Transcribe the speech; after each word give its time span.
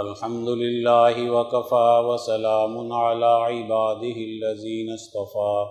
الحمد 0.00 0.48
لله 0.48 1.30
وكفى 1.30 2.02
وسلام 2.04 2.92
على 2.92 3.26
عباده 3.26 4.16
الذين 4.16 4.92
اصطفى. 4.92 5.66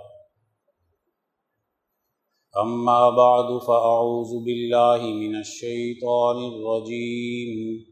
أما 2.61 3.09
بعد، 3.09 3.57
فأعوذ 3.57 4.43
بالله 4.43 5.01
من 5.01 5.35
الشيطان 5.35 6.37
الرجيم. 6.37 7.85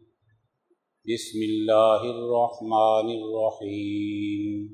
بسم 1.14 1.40
الله 1.44 2.02
الرحمن 2.02 3.10
الرحيم. 3.22 4.70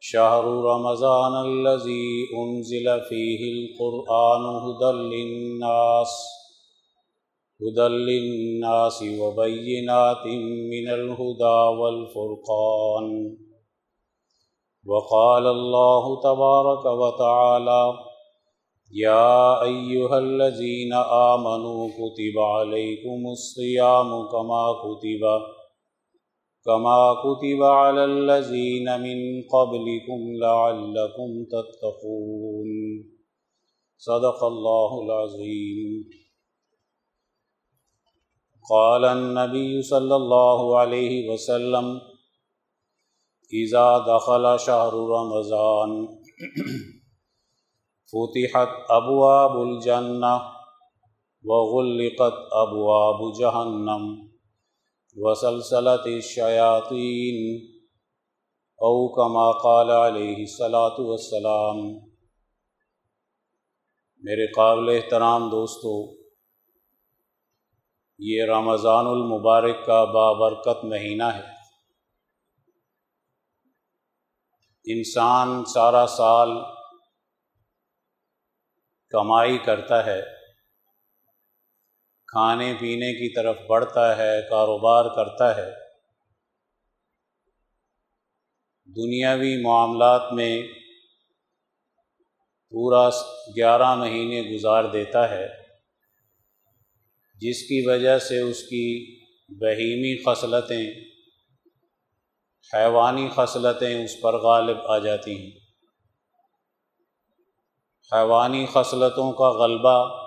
شهر 0.00 0.44
رمضان 0.44 1.46
الذي 1.46 2.26
أنزل 2.38 3.00
فيه 3.08 3.52
القرآن 3.52 4.42
هدى 4.42 4.92
للناس. 4.92 6.39
هدى 7.62 7.88
للناس 7.88 9.02
وبينات 9.20 10.26
من 10.72 10.88
الهدى 10.88 11.58
والفرقان 11.80 13.36
وقال 14.86 15.46
الله 15.46 16.20
تبارك 16.22 16.84
وتعالى 16.84 17.94
يا 18.92 19.62
أيها 19.62 20.18
الذين 20.18 20.92
آمنوا 21.32 21.88
كتب 21.88 22.38
عليكم 22.38 23.26
الصيام 23.26 24.28
كما 24.28 24.64
كتب 24.84 25.24
كما 26.64 27.14
كتب 27.24 27.62
على 27.62 28.04
الذين 28.04 29.00
من 29.00 29.42
قبلكم 29.42 30.20
لعلكم 30.42 31.44
تتقون 31.44 32.70
صدق 33.98 34.44
الله 34.44 35.02
العظيم 35.02 36.19
قال 38.70 39.04
النبي 39.04 39.82
صلى 39.82 40.16
الله 40.16 40.78
عليه 40.78 41.28
وسلم، 41.28 42.00
إذا 43.52 43.98
دخل 43.98 44.60
شهر 44.60 44.94
رمضان، 44.94 46.08
فتحت 48.12 48.68
أبواب 48.90 49.62
الجنة 49.62 50.42
وغلقت 51.44 52.34
أبواب 52.52 53.32
جهنم 53.40 54.30
وسلسلت 55.16 56.06
الشياطين، 56.06 57.66
أو 58.82 59.08
كما 59.08 59.52
قال 59.52 59.90
عليه 59.90 60.42
الصلاة 60.42 61.00
والسلام. 61.00 62.10
میرے 64.24 64.46
قابل 64.46 64.90
احترام 64.90 65.50
دوستو 65.50 66.19
یہ 68.22 68.44
رمضان 68.44 69.06
المبارک 69.06 69.86
کا 69.86 70.04
بابرکت 70.04 70.84
مہینہ 70.84 71.22
ہے۔ 71.22 71.60
انسان 74.84 75.64
سارا 75.64 76.06
سال 76.06 76.48
کمائی 79.08 79.58
کرتا 79.58 80.06
ہے، 80.06 80.22
کھانے 82.26 82.74
پینے 82.80 83.12
کی 83.12 83.34
طرف 83.34 83.56
بڑھتا 83.68 84.16
ہے، 84.16 84.42
کاروبار 84.50 85.04
کرتا 85.04 85.56
ہے۔ 85.56 85.70
دنیاوی 88.86 89.62
معاملات 89.62 90.32
میں 90.32 90.62
پورا 92.70 93.08
گیارہ 93.56 93.94
مہینے 93.94 94.42
گزار 94.42 94.84
دیتا 94.84 95.30
ہے۔ 95.30 95.59
جس 97.40 97.62
کی 97.62 97.88
وجہ 97.88 98.18
سے 98.18 98.40
اس 98.40 98.62
کی 98.62 99.16
بہیمی 99.48 100.22
خصلتیں، 100.24 100.90
حیوانی 102.74 103.28
خصلتیں 103.34 104.04
اس 104.04 104.20
پر 104.20 104.38
غالب 104.38 104.76
آ 104.86 104.98
جاتی 104.98 105.42
ہیں۔ 105.42 105.50
حیوانی 108.12 108.66
خصلتوں 108.72 109.32
کا 109.32 109.50
غلبہ 109.50 110.20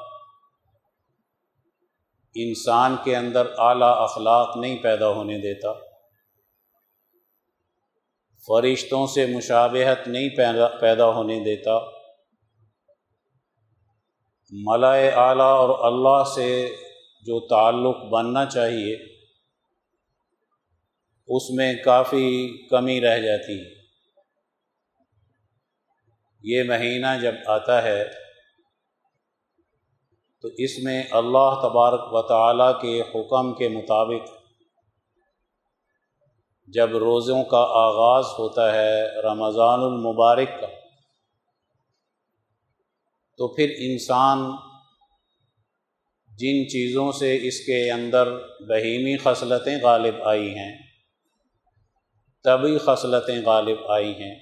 انسان 2.36 2.96
کے 3.04 3.16
اندر 3.16 3.48
اعلیٰ 3.58 3.96
اخلاق 3.98 4.58
نہیں 4.58 4.84
پیدا 4.84 5.08
ہونے 5.08 5.38
دیتا۔ 5.38 5.74
فرشتوں 8.48 9.08
سے 9.08 9.26
مشابہت 9.26 10.08
نہیں 10.08 10.30
پیدا 10.80 11.10
ہونے 11.10 11.40
دیتا۔ 11.40 11.72
ملائے 14.52 15.10
اعلیٰ 15.10 15.54
اور 15.54 15.92
اللہ 15.92 16.24
سے 16.36 16.76
جو 17.26 17.40
تعلق 17.48 17.98
بننا 18.12 18.46
چاہیے، 18.46 18.96
اس 21.28 21.50
میں 21.50 21.74
کافی 21.86 22.28
کمی 22.68 23.02
رہ 23.02 23.18
جاتی 23.20 23.60
ہے۔ 23.60 23.70
یہ 26.44 26.64
مہینہ 26.64 27.08
جب 27.22 27.36
آتا 27.48 27.84
ہے، 27.84 28.04
تو 30.44 30.50
اس 30.58 30.80
میں 30.84 31.04
اللہ 31.12 31.54
تبارک 31.62 32.14
و 32.14 32.22
تعالیٰ 32.22 32.82
کے 32.82 33.02
حکم 33.02 33.54
کے 33.54 33.70
مطابق 33.70 34.30
جب 36.68 36.98
روزوں 36.98 37.44
کا 37.44 37.62
آغاز 37.80 38.26
ہوتا 38.40 38.74
ہے 38.74 39.22
رمضان 39.22 39.80
المبارک 39.80 40.50
کا، 40.62 40.68
تو 43.40 43.48
پھر 43.48 43.74
انسان 43.78 44.38
جن 46.38 46.70
چیزوں 46.70 47.12
سے 47.12 47.48
اس 47.48 47.60
کے 47.60 47.92
اندر 47.92 48.32
بہیمی 48.60 49.18
خصلتیں 49.18 49.78
غالب 49.84 50.16
آئی 50.24 50.58
ہیں 50.58 50.78
طبی 52.44 52.78
خصلتیں 52.78 53.42
غالب 53.46 53.92
آئی 53.92 54.12
ہیں، 54.12 54.36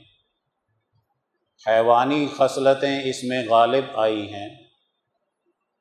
حیوانی 1.68 2.28
خصلتیں 2.38 3.02
اس 3.04 3.24
میں 3.24 3.50
غالب 3.50 3.84
آئی 3.94 4.34
ہیں۔ 4.34 4.50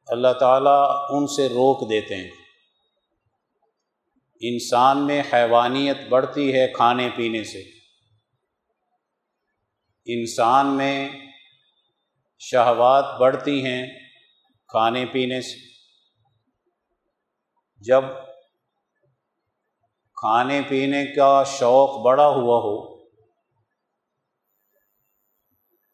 اللہ 0.06 0.32
تعالیٰ 0.32 1.06
ان 1.10 1.26
سے 1.26 1.48
روک 1.48 1.90
دیتے 1.90 2.16
ہیں۔ 2.16 2.30
انسان 4.40 5.06
میں 5.06 5.22
حیوانیت 5.32 5.96
بڑھتی 6.08 6.54
ہے 6.54 6.68
کھانے 6.76 7.08
پینے 7.16 7.44
سے۔ 7.44 7.62
انسان 10.06 10.66
میں 10.66 11.08
شہوات 12.38 13.20
بڑھتی 13.20 13.64
ہیں 13.64 13.86
کھانے 14.68 15.06
پینے 15.12 15.40
سے۔ 15.40 15.79
جب 17.80 18.04
کھانے 20.14 20.60
پینے 20.68 21.06
کا 21.06 21.42
شوق 21.46 22.04
بڑا 22.04 22.26
ہوا 22.26 22.56
ہو 22.56 23.00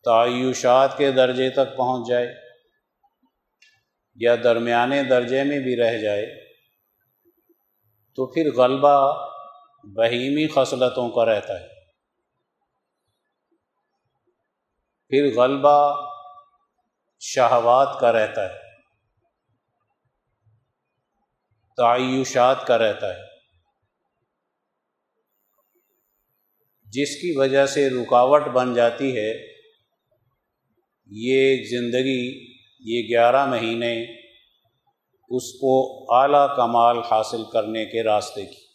تعیوشات 0.05 0.99
کے 0.99 1.13
درجے 1.13 1.51
تک 1.51 1.77
پہنچ 1.77 2.09
جائے 2.09 2.35
یا 4.15 4.37
درمیانے 4.45 5.03
درجے 5.03 5.45
میں 5.45 5.59
بھی 5.59 5.77
رہ 5.77 5.99
جائے، 5.99 6.27
تو 8.15 8.27
پھر 8.27 8.51
غلبہ 8.57 9.29
بہیمی 9.85 10.49
خصلتوں 10.49 11.11
کا 11.11 11.25
رہتا 11.25 11.61
ہے۔ 11.61 11.69
پھر 15.09 15.41
غلبہ 15.41 16.07
شہوات 17.21 18.01
کا 18.01 18.13
رہتا 18.13 18.45
ہے۔ 18.45 18.66
تعیشات 21.77 22.67
کا 22.67 22.79
رہتا 22.79 23.15
ہے۔ 23.17 23.23
جس 26.85 27.17
کی 27.17 27.37
وجہ 27.37 27.67
سے 27.67 27.91
رکاوٹ 27.91 28.43
بن 28.43 28.75
جاتی 28.75 29.17
ہے، 29.17 29.57
یہ 31.07 31.65
زندگی، 31.65 32.55
یہ 32.81 33.09
گیارہ 33.09 33.47
مہینے 33.47 34.05
اس 35.29 35.53
کو 35.53 36.05
اعلیٰ 36.15 36.57
کمال 36.57 36.99
حاصل 36.99 37.43
کرنے 37.53 37.85
کے 37.85 38.03
راستے 38.03 38.47
کی۔ 38.47 38.67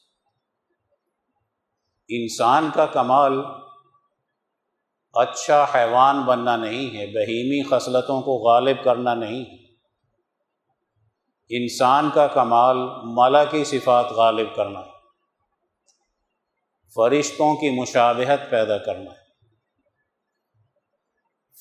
انسان 2.09 2.69
کا 2.73 2.85
کمال 2.85 3.33
اچھا 5.13 5.65
حیوان 5.75 6.21
بننا 6.21 6.57
نہیں 6.57 6.97
ہے، 6.97 7.07
بہیمی 7.07 7.63
خصلتوں 7.63 8.21
کو 8.21 8.31
غالب 8.31 8.83
کرنا 8.83 9.13
نہیں 9.13 9.41
ہے۔ 9.41 9.60
انسان 11.51 12.09
کا 12.13 12.27
کمال 12.27 12.77
مالا 13.03 13.43
کی 13.43 13.63
صفات 13.63 14.05
غالب 14.05 14.55
کرنا 14.55 14.79
ہے۔ 14.79 14.91
فرشتوں 16.95 17.55
کی 17.55 17.81
مشابہت 17.81 18.51
پیدا 18.51 18.77
کرنا 18.77 19.11
ہے۔ 19.11 19.21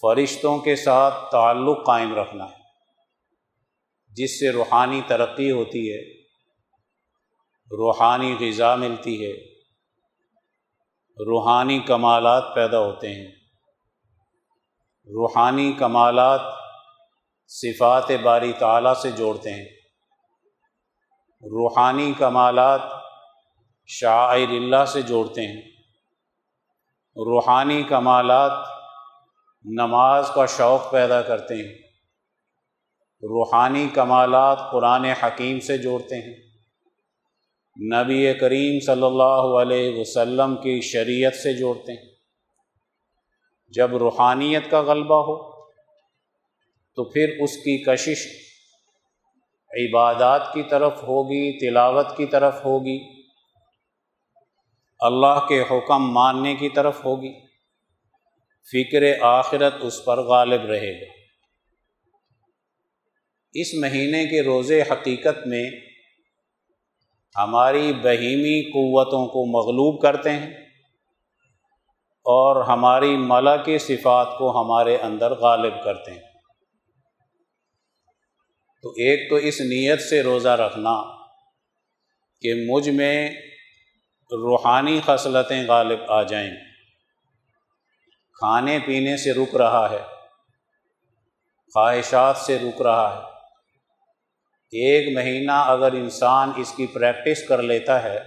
فرشتوں 0.01 0.59
کے 0.59 0.77
ساتھ 0.77 1.15
تعلق 1.33 1.87
قائم 1.87 2.15
رکھنا 2.15 2.45
ہے۔ 2.45 2.61
جس 4.09 4.41
سے 4.41 4.51
روحانی 4.51 5.01
ترقی 5.07 5.51
ہوتی 5.51 5.93
ہے، 5.93 6.21
روحانی 7.77 8.37
غذا 8.41 8.75
ملتی 8.75 9.27
ہے، 9.27 9.33
روحانی 11.27 11.79
کمالات 11.79 12.45
پیدا 12.55 12.79
ہوتے 12.79 13.09
ہیں۔ 13.09 13.29
روحانی 15.07 15.73
کمالات 15.73 16.41
صفات 17.49 18.11
باری 18.23 18.53
تعالیٰ 18.53 18.95
سے 18.95 19.11
جوڑتے 19.11 19.51
ہیں۔ 19.51 19.80
روحانی 21.43 22.13
کمالات 22.19 22.81
شاعر 23.87 24.49
اللہ 24.49 24.85
سے 24.85 25.03
جوڑتے 25.03 25.47
ہیں۔ 25.47 25.63
روحانی 27.17 27.83
کمالات 27.83 28.53
نماز 29.65 30.31
کا 30.35 30.47
شوق 30.47 30.91
پیدا 30.91 31.23
کرتے 31.23 31.55
ہیں۔ 31.55 31.75
روحانی 33.23 33.89
کمالات 33.95 34.59
قرآن 34.73 35.05
حکیم 35.05 35.61
سے 35.61 35.79
جوڑتے 35.79 36.17
ہیں۔ 36.17 36.35
نبی 37.95 38.35
کریم 38.35 38.81
صلی 38.81 39.03
اللہ 39.03 39.63
علیہ 39.63 40.01
وسلم 40.01 40.57
کی 40.57 40.81
شریعت 40.81 41.35
سے 41.35 41.53
جوڑتے 41.53 41.93
ہیں۔ 41.93 42.11
جب 43.69 43.97
روحانیت 43.97 44.71
کا 44.71 44.81
غلبہ 44.81 45.23
ہو 45.23 45.65
تو 46.95 47.05
پھر 47.05 47.37
اس 47.41 47.57
کی 47.57 47.85
کشش 47.85 48.50
عبادات 49.79 50.53
کی 50.53 50.63
طرف 50.63 51.03
ہوگی، 51.03 51.59
تلاوت 51.59 52.17
کی 52.17 52.27
طرف 52.27 52.65
ہوگی، 52.65 52.99
اللہ 55.01 55.47
کے 55.49 55.61
حکم 55.61 56.13
ماننے 56.13 56.55
کی 56.55 56.69
طرف 56.69 57.05
ہوگی، 57.05 57.33
فکر 58.73 59.23
آخرت 59.23 59.75
اس 59.81 60.05
پر 60.05 60.23
غالب 60.23 60.65
رہے 60.65 61.01
گا۔ 61.01 61.13
اس 63.55 63.75
مہینے 63.75 64.27
کے 64.27 64.43
روزے 64.43 64.83
حقیقت 64.83 65.47
میں 65.47 65.71
ہماری 67.37 67.93
بہیمی 67.93 68.63
قوتوں 68.63 69.27
کو 69.27 69.47
مغلوب 69.47 70.03
کرتے 70.03 70.31
ہیں 70.31 70.51
اور 72.25 72.65
ہماری 72.65 73.17
ملا 73.17 73.57
کی 73.57 73.79
صفات 73.79 74.39
کو 74.39 74.61
ہمارے 74.61 74.97
اندر 74.97 75.35
غالب 75.35 75.75
کرتے 75.85 76.13
ہیں۔ 76.13 76.30
تو 78.83 78.91
ایک 78.91 79.31
تو 79.31 79.37
اس 79.37 79.61
نیت 79.61 80.01
سے 80.03 80.23
روزہ 80.23 80.49
رکھنا 80.49 81.27
کہ 82.41 82.67
مجھ 82.69 82.89
میں 82.89 83.31
روحانی 84.33 85.01
خصلتیں 85.07 85.69
غالب 85.69 85.99
آ 86.09 86.23
جائیں۔ 86.23 86.51
کھانے 88.35 88.79
پینے 88.87 89.17
سے 89.17 89.33
رک 89.33 89.57
رہا 89.57 89.91
ہے، 89.91 90.03
خواہشات 91.75 92.37
سے 92.37 92.59
رک 92.59 92.83
رہا 92.83 93.17
ہے۔ 93.17 93.31
ایک 94.73 95.17
مہینہ 95.17 95.53
اگر 95.53 95.93
انسان 95.93 96.53
اس 96.57 96.73
کی 96.77 96.87
پریکٹس 96.87 97.49
کر 97.49 97.63
لیتا 97.63 98.03
ہے، 98.03 98.19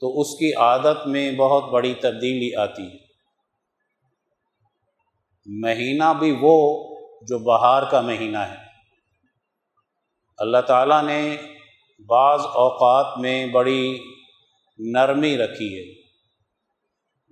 تو 0.00 0.20
اس 0.20 0.38
کی 0.38 0.54
عادت 0.54 1.06
میں 1.06 1.32
بہت 1.32 1.70
بڑی 1.70 1.94
تبدیلی 1.94 2.54
آتی 2.54 2.82
ہے۔ 2.82 3.06
مہینہ 5.46 6.12
بھی 6.18 6.36
وہ 6.40 6.95
جو 7.26 7.38
بہار 7.38 7.82
کا 7.90 8.00
مہینہ 8.00 8.38
ہے۔ 8.38 8.54
اللہ 10.38 10.58
تعالیٰ 10.66 11.02
نے 11.02 11.36
بعض 12.06 12.40
اوقات 12.40 13.18
میں 13.18 13.46
بڑی 13.46 13.98
نرمی 14.78 15.38
رکھی 15.38 15.78
ہے۔ 15.78 16.06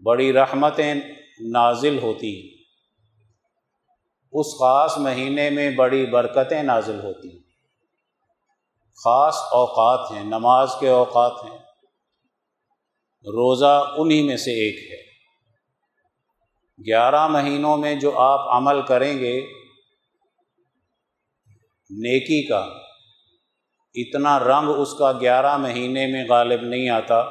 بڑی 0.03 0.33
رحمتیں 0.33 0.95
نازل 1.41 1.99
ہوتی 1.99 2.41
ہیں۔ 2.41 2.55
اس 4.33 4.47
خاص 4.47 4.99
مہینے 4.99 5.51
میں 5.51 5.71
بڑی 5.71 6.07
برکتیں 6.07 6.63
نازل 6.63 7.01
ہوتی 7.01 7.29
ہیں۔ 7.33 7.39
خاص 9.05 9.37
اوقات 9.37 10.11
ہیں، 10.11 10.25
نماز 10.25 10.71
کے 10.81 10.89
اوقات 10.89 11.33
ہیں۔ 11.45 11.59
روزہ 13.27 13.95
انہی 13.97 14.23
میں 14.23 14.37
سے 14.37 14.51
ایک 14.51 14.93
ہے۔ 14.93 15.05
گیارہ 16.87 17.27
مہینوں 17.27 17.77
میں 17.77 17.95
جو 17.95 18.19
آپ 18.19 18.57
عمل 18.57 18.83
کریں 18.83 19.19
گے 19.19 19.64
نیکی 21.99 22.47
کا۔ 22.47 22.69
اتنا 23.95 24.39
رنگ 24.39 24.69
اس 24.69 24.95
کا 24.99 25.13
گیارہ 25.13 25.57
مہینے 25.57 26.07
میں 26.07 26.25
غالب 26.29 26.63
نہیں 26.63 26.89
آتا، 26.89 27.25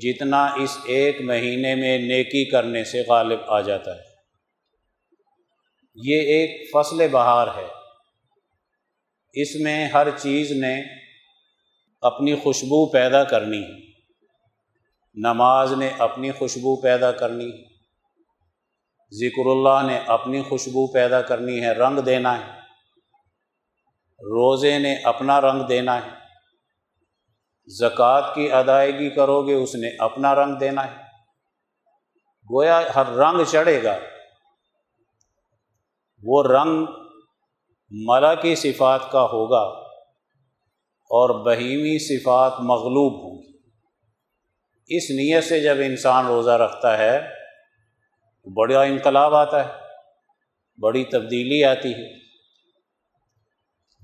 جتنا 0.00 0.44
اس 0.44 0.78
ایک 0.84 1.20
مہینے 1.20 1.74
میں 1.74 1.98
نیکی 1.98 2.50
کرنے 2.50 2.84
سے 2.84 3.02
غالب 3.08 3.38
آ 3.46 3.60
جاتا 3.60 3.90
ہے۔ 3.90 4.00
یہ 5.94 6.20
ایک 6.20 6.70
فصل 6.72 7.08
بہار 7.08 7.48
ہے۔ 7.56 7.66
اس 9.32 9.54
میں 9.60 9.88
ہر 9.88 10.06
چیز 10.10 10.52
نے 10.52 10.82
اپنی 12.00 12.34
خوشبو 12.34 12.86
پیدا 12.86 13.24
کرنی 13.24 13.62
ہے۔ 13.62 13.84
نماز 15.14 15.72
نے 15.72 15.90
اپنی 15.98 16.30
خوشبو 16.30 16.76
پیدا 16.76 17.12
کرنی 17.12 17.74
ذکر 19.12 19.46
اللہ 19.46 19.86
نے 19.86 19.98
اپنی 20.06 20.42
خوشبو 20.42 20.86
پیدا 20.86 21.22
کرنی 21.22 21.60
ہے، 21.60 21.72
رنگ 21.72 21.98
دینا 21.98 22.38
ہے۔ 22.38 22.63
روزے 24.18 24.78
نے 24.78 24.94
اپنا 24.94 25.40
رنگ 25.40 25.62
دینا 25.62 26.06
ہے۔ 26.06 26.10
زکوٰۃ 27.66 28.34
کی 28.34 28.52
ادائیگی 28.52 29.10
کرو 29.10 29.46
گے، 29.46 29.54
اس 29.54 29.74
نے 29.74 29.88
اپنا 29.98 30.34
رنگ 30.34 30.54
دینا 30.54 30.86
ہے۔ 30.86 30.96
گویا 32.54 32.82
ہر 32.94 33.06
رنگ 33.06 33.44
چڑھے 33.44 33.82
گا۔ 33.82 33.98
وہ 36.22 36.42
رنگ 36.42 36.86
ملا 37.90 38.34
کی 38.34 38.54
صفات 38.54 39.10
کا 39.10 39.22
ہوگا 39.22 39.80
اور 41.04 41.44
بہیمی 41.44 41.98
صفات 41.98 42.52
مغلوب 42.60 43.24
ہوں 43.24 43.42
گی۔ 43.42 43.58
اس 44.96 45.10
نیت 45.10 45.44
سے 45.44 45.60
جب 45.60 45.76
انسان 45.84 46.26
روزہ 46.26 46.50
رکھتا 46.50 46.98
ہے 46.98 47.20
بڑا 48.54 48.82
انقلاب 48.82 49.34
آتا 49.34 49.64
ہے، 49.64 49.72
بڑی 50.80 51.04
تبدیلی 51.04 51.64
آتی 51.64 51.92
ہے۔ 51.92 52.23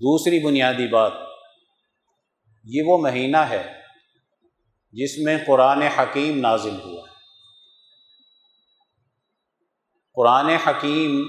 دوسری 0.03 0.47
بنیادی 0.47 0.87
بات، 0.89 1.13
یہ 2.65 2.83
وہ 2.87 2.99
مہینہ 2.99 3.37
ہے 3.37 3.73
جس 4.93 5.19
میں 5.19 5.37
قرآن 5.47 5.83
حکیم 5.83 6.39
نازل 6.39 6.81
ہوا۔ 6.81 7.03
ہے 7.03 7.11
قرآن 10.15 10.47
حکیم 10.47 11.23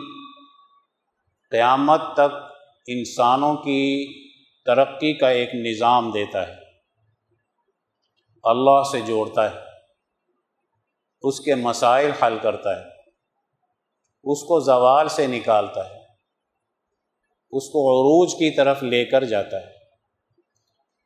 قیامت 1.52 2.02
تک 2.14 2.36
انسانوں 2.88 3.56
کی 3.56 3.84
ترقی 4.66 5.14
کا 5.14 5.30
ایک 5.30 5.50
نظام 5.56 6.12
دیتا 6.12 6.48
ہے۔ 6.48 6.56
اللہ 8.44 8.84
سے 8.92 9.02
جوڑتا 9.02 9.52
ہے، 9.52 9.60
اس 11.22 11.40
کے 11.40 11.56
مسائل 11.56 12.12
حل 12.12 12.38
کرتا 12.42 12.80
ہے، 12.80 12.90
اس 14.24 14.44
کو 14.44 14.60
زوال 14.60 15.10
سے 15.10 15.28
نکالتا 15.28 15.90
ہے۔ 15.90 16.01
اس 17.52 17.70
کو 17.70 17.80
عروج 17.80 18.32
کی 18.34 18.52
طرف 18.52 18.84
لے 18.84 19.06
کر 19.06 19.24
جاتا 19.24 19.58
ہے۔ 19.58 19.82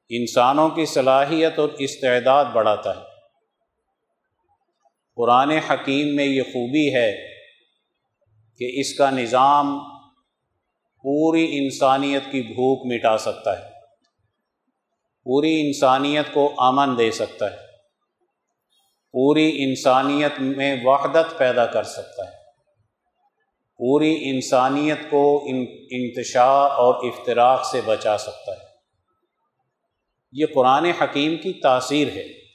انسانوں 0.10 0.70
کی 0.70 0.86
صلاحیت 0.86 1.60
اور 1.60 1.70
استعداد 1.70 2.46
بڑھاتا 2.46 2.96
ہے۔ 2.96 3.02
قرآن 5.16 5.50
حکیم 5.50 6.16
میں 6.16 6.26
یہ 6.26 6.42
خوبی 6.42 6.96
ہے 6.96 7.18
کہ 8.58 8.72
اس 8.80 8.94
کا 8.94 9.10
نظام 9.10 9.80
پوری 11.02 11.58
انسانیت 11.58 12.24
کی 12.32 12.42
بھوک 12.42 12.94
مٹا 12.94 13.18
سکتا 13.18 13.60
ہے۔ 13.60 13.70
پوری 15.24 15.68
انسانیت 15.68 16.26
کو 16.34 16.54
امن 16.58 16.98
دے 16.98 17.12
سکتا 17.12 17.52
ہے۔ 17.52 17.58
پوری 19.12 19.64
انسانیت 19.64 20.32
میں 20.40 20.76
وحدت 20.84 21.38
پیدا 21.38 21.66
کر 21.66 21.84
سکتا 21.84 22.28
ہے۔ 22.28 22.35
پوری 23.78 24.30
انسانیت 24.30 24.98
کو 25.10 25.46
انتشار 25.92 26.72
اور 26.72 26.96
افطراک 26.96 27.66
سے 27.66 27.82
بچا 27.86 28.18
سکتا 28.18 28.52
ہے۔ 28.52 28.66
یہ 30.32 30.46
قرآن 30.56 30.86
حکیم 30.86 31.38
کی 31.38 31.54
تاثیر 31.54 32.08
ہے۔ 32.08 32.46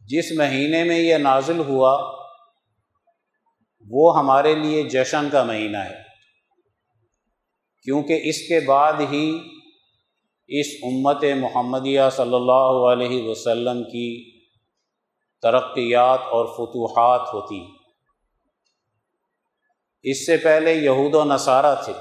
جس 0.00 0.32
مہینے 0.32 0.84
میں 0.84 0.98
یہ 0.98 1.16
نازل 1.16 1.58
ہوا، 1.58 2.16
وہ 3.90 4.18
ہمارے 4.18 4.54
لیے 4.54 4.82
جشن 4.82 5.28
کا 5.32 5.42
مہینہ 5.42 5.76
ہے۔ 5.76 6.06
کیونکہ 7.82 8.20
اس 8.24 8.48
کے 8.48 8.60
بعد 8.60 8.92
ہی 8.92 9.38
اس 10.48 10.66
امت 10.82 11.24
محمدیہ 11.36 12.00
صلی 12.12 12.34
اللہ 12.34 12.92
علیہ 12.92 13.28
وسلم 13.28 13.82
کی 13.84 14.38
ترقیات 15.42 16.18
اور 16.22 16.46
فتوحات 16.46 17.34
ہوتی 17.34 17.85
اس 20.08 20.26
سے 20.26 20.36
پہلے 20.36 20.74
یہود 20.74 21.14
و 21.14 21.24
نصارہ 21.24 21.74
تھے 21.84 21.92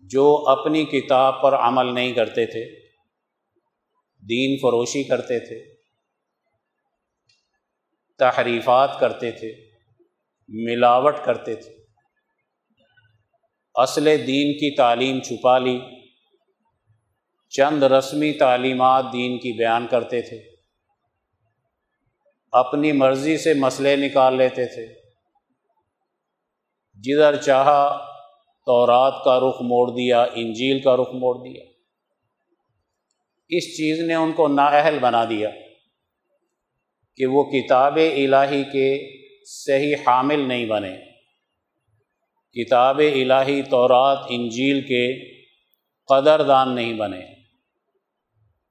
جو 0.00 0.44
اپنی 0.48 0.84
کتاب 0.84 1.42
پر 1.42 1.54
عمل 1.54 1.94
نہیں 1.94 2.12
کرتے 2.12 2.46
تھے، 2.46 2.88
دین 4.28 4.56
فروشی 4.56 5.04
کرتے 5.04 5.38
تھے، 5.38 5.74
تحریفات 8.18 9.00
کرتے 9.00 9.30
تھے، 9.30 9.70
ملاوٹ 10.48 11.14
کرتے 11.24 11.54
تھے۔ 11.54 11.76
اصل 13.74 14.04
دین 14.04 14.52
کی 14.52 14.76
تعلیم 14.76 15.20
چھپا 15.20 15.58
لی، 15.58 15.80
چند 17.48 17.82
رسمی 17.82 18.32
تعلیمات 18.32 19.04
دین 19.12 19.38
کی 19.38 19.52
بیان 19.52 19.86
کرتے 19.86 20.22
تھے، 20.22 20.56
اپنی 22.52 22.92
مرضی 22.92 23.38
سے 23.38 23.54
مسئلے 23.54 23.96
نکال 23.96 24.36
لیتے 24.36 24.66
تھے۔ 24.66 24.95
جدھر 27.02 27.36
چاہا 27.36 27.98
تورات 28.66 29.24
کا 29.24 29.40
رخ 29.40 29.62
موڑ 29.62 29.90
دیا، 29.90 30.22
انجیل 30.22 30.80
کا 30.80 30.96
رخ 30.96 31.08
موڑ 31.12 31.36
دیا۔ 31.36 31.64
اس 33.48 33.64
چیز 33.76 34.00
نے 34.00 34.14
ان 34.14 34.32
کو 34.32 34.48
نااہل 34.48 34.98
بنا 34.98 35.24
دیا 35.24 35.50
کہ 37.16 37.26
وہ 37.26 37.44
کتاب 37.44 37.96
الہی 37.96 38.64
کے 38.64 39.16
صحیح 39.44 39.94
حامل 40.06 40.48
نہیں 40.48 40.66
بنے۔ 40.66 40.96
کتاب 42.52 42.98
الہی، 42.98 43.62
تورات، 43.62 44.18
انجیل 44.28 44.80
کے 44.80 45.34
قدر 46.04 46.42
دان 46.42 46.74
نہیں 46.74 46.94
بنے۔ 46.94 47.20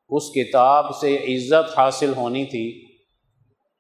اس 0.10 0.24
کتاب 0.36 0.96
سے 0.96 1.36
عزت 1.36 1.80
حاصل 1.80 2.14
ہونی 2.16 2.46
تھی۔ 2.46 2.86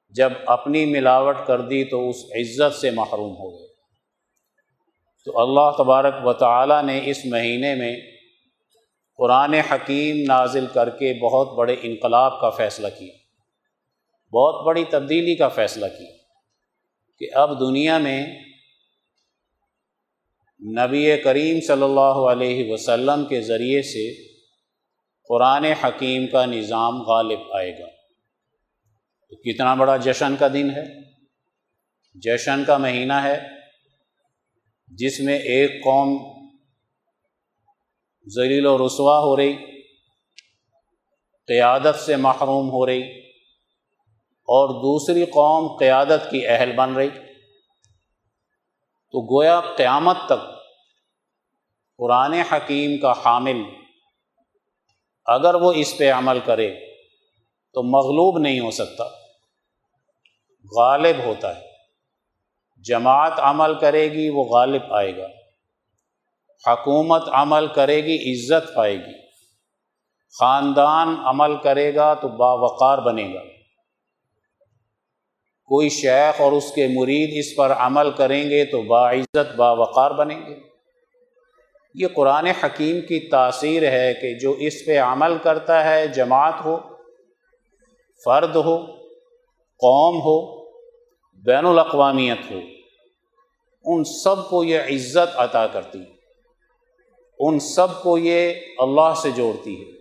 جب 0.09 0.29
اپنی 0.45 0.85
ملاوٹ 0.85 1.35
کر 1.47 1.61
دی 1.61 1.83
تو 1.83 2.09
اس 2.09 2.15
عزت 2.15 2.75
سے 2.75 2.91
محروم 2.91 3.31
ہو 3.31 3.59
گئے۔ 3.59 3.64
تو 5.25 5.41
اللہ 5.41 5.77
تبارک 5.77 6.27
و 6.27 6.33
تعالیٰ 6.33 6.83
نے 6.83 7.01
اس 7.05 7.25
مہینے 7.25 7.75
میں 7.75 7.95
قرآن 9.17 9.53
حکیم 9.53 10.23
نازل 10.27 10.65
کر 10.73 10.89
کے 10.89 11.13
بہت 11.21 11.53
بڑے 11.53 11.75
انقلاب 11.81 12.41
کا 12.41 12.49
فیصلہ 12.49 12.87
کیا۔ 12.99 13.13
بہت 14.33 14.65
بڑی 14.65 14.85
تبدیلی 14.85 15.35
کا 15.35 15.47
فیصلہ 15.47 15.85
کیا 15.85 16.11
کہ 17.19 17.27
اب 17.33 17.59
دنیا 17.59 17.97
میں 17.97 18.25
نبی 20.77 21.17
کریم 21.17 21.59
صلی 21.61 21.83
اللہ 21.83 22.31
علیہ 22.31 22.73
وسلم 22.73 23.25
کے 23.25 23.41
ذریعے 23.41 23.81
سے 23.81 24.27
قرآن 25.27 25.65
حکیم 25.65 26.27
کا 26.27 26.45
نظام 26.45 27.01
غالب 27.01 27.39
آئے 27.53 27.71
گا۔ 27.71 27.87
تو 29.29 29.35
کتنا 29.35 29.73
بڑا 29.73 29.97
جشن 29.97 30.35
کا 30.39 30.47
دن 30.53 30.69
ہے؟ 30.69 30.83
جشن 32.15 32.63
کا 32.63 32.77
مہینہ 32.77 33.13
ہے۔ 33.13 33.54
جس 34.99 35.19
میں 35.19 35.37
ایک 35.39 35.83
قوم 35.83 36.09
ذلیل 38.27 38.65
و 38.65 38.77
رسوا 38.77 39.19
ہو 39.19 39.35
رہی، 39.37 39.53
قیادت 41.47 41.95
سے 41.95 42.15
محروم 42.15 42.69
ہو 42.69 42.85
رہی، 42.85 43.03
اور 44.49 44.69
دوسری 44.69 45.25
قوم 45.25 45.75
قیادت 45.77 46.31
کی 46.31 46.47
اہل 46.47 46.71
بن 46.71 46.93
رہی۔ 46.93 47.09
تو 49.13 49.21
گویا 49.25 49.61
قیامت 49.77 50.17
تک 50.25 50.43
قرآن 51.99 52.33
حکیم 52.33 52.97
کا 53.01 53.11
حامل 53.25 53.61
اگر 55.25 55.55
وہ 55.55 55.73
اس 55.73 55.97
پہ 55.97 56.11
عمل 56.11 56.39
کرے 56.45 56.73
تو 57.75 57.83
مغلوب 57.83 58.37
نہیں 58.37 58.59
ہو 58.59 58.71
سکتا، 58.71 59.03
غالب 60.71 61.23
ہوتا 61.25 61.55
ہے۔ 61.55 61.74
جماعت 62.85 63.33
عمل 63.37 63.79
کرے 63.79 64.11
گی، 64.11 64.29
وہ 64.29 64.43
غالب 64.43 64.93
آئے 64.93 65.17
گا۔ 65.17 65.27
حکومت 66.71 67.21
عمل 67.31 67.67
کرے 67.67 68.03
گی، 68.03 68.31
عزت 68.31 68.75
پائے 68.75 68.97
گی۔ 68.97 69.25
خاندان 70.39 71.15
عمل 71.25 71.57
کرے 71.57 71.95
گا 71.95 72.13
تو 72.13 72.27
باوقار 72.27 72.97
بنے 72.97 73.33
گا۔ 73.33 73.39
کوئی 75.65 75.89
شیخ 75.89 76.41
اور 76.41 76.51
اس 76.51 76.71
کے 76.71 76.87
مرید 76.87 77.29
اس 77.33 77.55
پر 77.55 77.71
عمل 77.71 78.11
کریں 78.11 78.49
گے 78.49 78.65
تو 78.65 78.81
باعزت، 78.81 79.55
باوقار 79.55 80.11
بنیں 80.11 80.41
گے۔ 80.45 80.55
یہ 81.93 82.07
قرآن 82.15 82.45
حکیم 82.45 83.01
کی 83.01 83.29
تاثیر 83.29 83.91
ہے 83.91 84.13
کہ 84.13 84.39
جو 84.39 84.51
اس 84.51 84.85
پہ 84.85 84.99
عمل 84.99 85.37
کرتا 85.37 85.83
ہے، 85.83 86.07
جماعت 86.07 86.65
ہو، 86.65 86.77
فرد 88.25 88.55
ہو، 88.55 88.77
قوم 89.77 90.15
ہو، 90.17 90.65
بین 91.33 91.65
الاقوامیت 91.65 92.51
ہو۔ 92.51 92.59
ان 93.85 94.03
سب 94.03 94.49
کو 94.49 94.63
یہ 94.63 94.79
عزت 94.79 95.35
عطا 95.35 95.67
کرتی 95.67 95.99
ان 97.39 97.59
سب 97.59 97.87
کو 98.03 98.17
یہ 98.17 98.53
اللہ 98.77 99.13
سے 99.21 99.31
جوڑتی 99.31 99.81
ہے۔ 99.81 99.91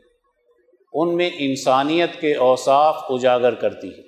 ان 0.92 1.16
میں 1.16 1.30
انسانیت 1.38 2.20
کے 2.20 2.34
اوصاف 2.34 2.96
اجاگر 3.08 3.54
کرتی 3.54 3.88
ہے۔ 3.88 4.02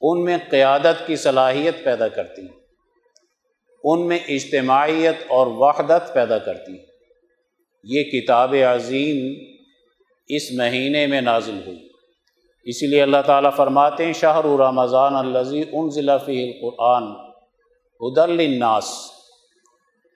ان 0.00 0.24
میں 0.24 0.38
قیادت 0.50 1.06
کی 1.06 1.16
صلاحیت 1.16 1.84
پیدا 1.84 2.08
کرتی 2.08 2.42
ہے۔ 2.42 2.58
ان 3.84 4.06
میں 4.06 4.18
اجتماعیت 4.28 5.16
اور 5.28 5.46
وحدت 5.46 6.14
پیدا 6.14 6.38
کرتی 6.38 6.72
ہے۔ 6.72 6.84
یہ 7.84 8.02
کتاب 8.04 8.54
عظیم 8.74 9.44
اس 10.28 10.42
مہینے 10.52 11.06
میں 11.06 11.20
نازل 11.20 11.60
ہوئی۔ 11.66 11.88
اسی 12.64 12.86
لیے 12.86 13.02
اللہ 13.02 13.22
تعالیٰ 13.26 13.50
فرماتے 13.56 14.06
ہیں 14.06 14.12
شاہ 14.12 14.40
رمضان 14.40 15.14
الزی 15.14 15.62
ان 15.72 15.90
ضلع 15.90 16.16
فی 16.16 16.52
القرآن۔ 16.52 17.27
حدل 18.00 18.30
الناس 18.30 19.10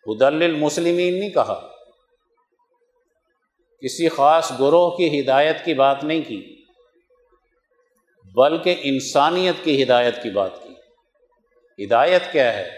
حدل 0.07 0.43
المسلمین 0.43 1.21
نہیں 1.21 1.31
کہا۔ 1.31 1.69
کسی 3.81 4.09
خاص 4.09 4.53
گروہ 4.61 4.91
کی 4.91 5.21
ہدایت 5.21 5.65
کی 5.65 5.75
بات 5.75 6.05
نہیں 6.05 6.21
کی، 6.29 6.65
بلکہ 8.35 8.75
انسانیت 8.83 9.65
کی 9.65 9.83
ہدایت 9.83 10.23
کی 10.23 10.31
بات 10.31 10.51
کی۔ 10.63 10.73
ہدایت 11.85 12.33
کیا 12.33 12.55
ہے؟ 12.55 12.71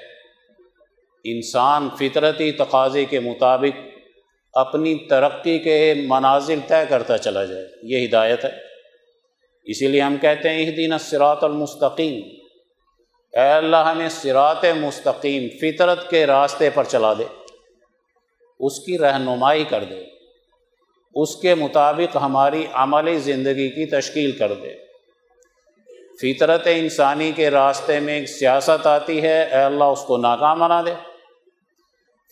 انسان 1.25 1.89
فطرتی 1.99 2.53
تقاضے 2.53 3.05
کے 3.05 3.21
مطابق 3.21 3.81
اپنی 4.53 4.95
ترقی 4.95 5.59
کے 5.59 5.95
مناظر 6.07 6.55
طے 6.69 6.85
کرتا 6.89 7.19
چلا 7.19 7.45
جائے، 7.45 7.67
یہ 7.83 8.09
ہدایت 8.09 8.45
ہے۔ 8.45 8.51
اسی 9.65 9.89
لیے 9.89 10.01
ہم 10.01 10.17
کہتے 10.17 10.49
ہیں 10.49 10.69
اس 10.69 10.77
دن 10.77 10.99
سرات 10.99 11.45
المستقیم۔ 11.45 12.44
اے 13.37 13.53
اللہ 13.53 13.77
ہمیں 13.77 14.09
سرات 14.09 14.65
مستقیم 14.65 15.49
فطرت 15.61 16.11
کے 16.11 16.27
راستے 16.27 16.71
پر 16.71 16.85
چلا 16.85 17.15
دے۔ 17.15 17.25
اس 18.61 18.81
کی 18.81 18.99
رہنمائی 18.99 19.65
کر 19.65 19.85
دے۔ 19.85 20.05
اس 21.15 21.37
کے 21.37 21.55
مطابق 21.55 22.17
ہماری 22.17 22.67
عملی 22.73 23.19
زندگی 23.19 23.69
کی 23.69 23.87
تشکیل 23.87 24.33
کر 24.33 24.53
دے۔ 24.53 24.75
فطرت 26.23 26.63
انسانی 26.67 27.33
کے 27.33 27.51
راستے 27.51 28.01
میں 28.01 28.15
ایک 28.15 28.29
سیاست 28.29 28.87
آتی 28.87 29.23
ہے۔ 29.23 29.43
اے 29.43 29.63
اللہ 29.63 29.85
اس 29.85 30.05
کو 30.07 30.17
ناکام 30.17 30.61
بنا 30.61 30.83
دے۔ 30.83 30.95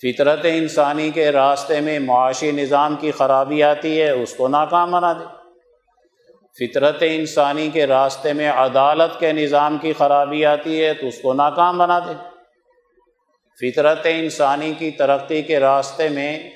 فطرت 0.02 0.40
انسانی 0.44 1.10
کے 1.10 1.32
راستے 1.32 1.80
میں 1.80 1.98
معاشی 1.98 2.52
نظام 2.52 2.96
کی 2.96 3.10
خرابی 3.10 3.62
آتی 3.62 4.00
ہے۔ 4.02 4.10
اس 4.10 4.34
کو 4.34 4.48
ناکام 4.48 4.90
بنا 4.90 5.12
دے۔ 5.12 5.41
فطرت 6.58 6.96
انسانی 7.00 7.70
کے 7.70 7.86
راستے 7.86 8.32
میں 8.32 8.50
عدالت 8.50 9.20
کے 9.20 9.32
نظام 9.32 9.78
کی 9.78 9.92
خرابی 9.92 10.46
آتی 10.46 10.84
ہے 10.84 10.94
تو 10.94 11.06
اس 11.06 11.18
کو 11.22 11.32
ناکام 11.32 11.78
بنا 11.78 11.98
دے۔ 11.98 12.12
فطرت 13.60 14.00
انسانی 14.04 14.72
کی 14.78 14.90
ترقی 14.90 15.42
کے 15.42 15.60
راستے 15.60 16.08
میں 16.08 16.50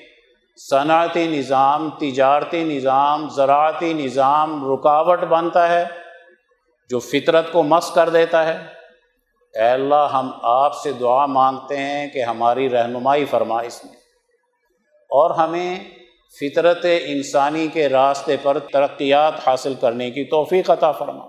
صنعتی 0.57 1.27
نظام، 1.27 1.89
تجارتی 1.89 2.63
نظام، 2.63 3.29
زراعتی 3.29 3.93
نظام 3.93 4.73
رکاوٹ 4.73 5.19
بنتا 5.19 5.69
ہے 5.69 5.85
جو 6.89 6.99
فطرت 6.99 7.51
کو 7.51 7.63
مس 7.63 7.91
کر 7.91 8.09
دیتا 8.09 8.47
ہے۔ 8.47 8.65
اے 9.53 9.69
اللہ، 9.69 10.07
ہم 10.13 10.31
آپ 10.41 10.75
سے 10.75 10.93
دعا 10.93 11.25
مانگتے 11.25 11.77
ہیں 11.77 12.07
کہ 12.07 12.23
ہماری 12.23 12.69
رہنمائی 12.69 13.25
فرما 13.25 13.59
اس 13.59 13.85
میں۔ 13.85 13.93
اور 15.09 15.31
ہمیں 15.31 15.79
فطرت 16.35 16.85
انسانی 17.05 17.67
کے 17.73 17.89
راستے 17.89 18.35
پر 18.41 18.59
ترقیات 18.59 19.47
حاصل 19.47 19.73
کرنے 19.73 20.11
کی 20.11 20.23
توفیق 20.23 20.69
عطا 20.69 20.91
فرما۔ 20.91 21.25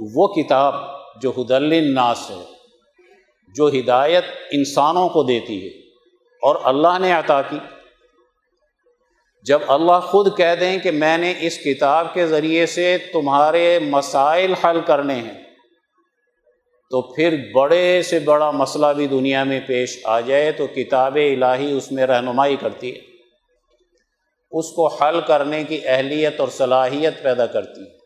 وہ 0.00 0.26
کتاب 0.28 0.74
جو 1.22 1.30
حدل 1.30 1.72
الناس 1.72 2.30
ہے، 2.30 2.44
جو 3.54 3.68
ہدایت 3.68 4.24
انسانوں 4.52 5.08
کو 5.08 5.22
دیتی 5.22 5.62
ہے 5.64 5.78
اور 6.42 6.56
اللہ 6.64 6.98
نے 7.00 7.12
عطا 7.12 7.42
کی۔ 7.42 7.58
جب 9.42 9.58
اللہ 9.68 10.00
خود 10.02 10.36
کہہ 10.36 10.54
دیں 10.60 10.78
کہ 10.78 10.90
میں 10.90 11.18
نے 11.18 11.34
اس 11.40 11.58
کتاب 11.58 12.14
کے 12.14 12.26
ذریعے 12.26 12.66
سے 12.66 12.98
تمہارے 13.12 13.78
مسائل 13.78 14.54
حل 14.54 14.80
کرنے 14.80 15.14
ہیں، 15.14 15.42
تو 16.90 17.00
پھر 17.00 17.36
بڑے 17.54 18.02
سے 18.02 18.18
بڑا 18.18 18.50
مسئلہ 18.50 18.86
بھی 18.96 19.06
دنیا 19.06 19.44
میں 19.44 19.60
پیش 19.66 19.98
آ 20.04 20.20
جائے 20.20 20.52
تو 20.52 20.66
کتاب 20.66 21.14
الہی 21.14 21.72
اس 21.72 21.92
میں 21.92 22.06
رہنمائی 22.06 22.56
کرتی 22.56 22.94
ہے۔ 22.94 23.09
اس 24.50 24.72
کو 24.72 24.86
حل 24.86 25.20
کرنے 25.20 25.64
کی 25.64 25.80
اہلیت 25.84 26.40
اور 26.40 26.48
صلاحیت 26.48 27.22
پیدا 27.22 27.46
کرتی 27.46 27.82
ہے۔ 27.82 28.00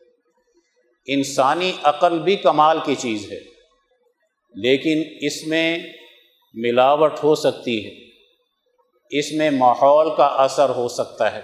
انسانی 1.06 1.72
عقل 1.82 2.18
بھی 2.18 2.36
کمال 2.36 2.78
کی 2.84 2.94
چیز 2.94 3.32
ہے، 3.32 3.38
لیکن 4.54 5.02
اس 5.20 5.46
میں 5.46 5.78
ملاوٹ 6.54 7.12
ہو 7.22 7.34
سکتی 7.34 7.86
ہے۔ 7.86 8.04
اس 9.10 9.32
میں 9.32 9.50
ماحول 9.50 10.10
کا 10.16 10.26
اثر 10.26 10.68
ہو 10.68 10.88
سکتا 10.88 11.32
ہے۔ 11.32 11.40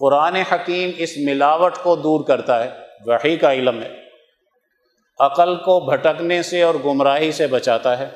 قرآن 0.00 0.36
حکیم 0.36 0.90
اس 0.98 1.12
ملاوٹ 1.16 1.76
کو 1.82 1.96
دور 1.96 2.24
کرتا 2.24 2.64
ہے 2.64 2.70
وہی 3.06 3.36
کا 3.36 3.52
علم 3.52 3.82
ہے۔ 3.82 3.94
عقل 5.20 5.56
کو 5.56 5.80
بھٹکنے 5.80 6.42
سے 6.42 6.62
اور 6.62 6.74
گمراہی 6.84 7.32
سے 7.32 7.46
بچاتا 7.46 7.98
ہے۔ 7.98 8.08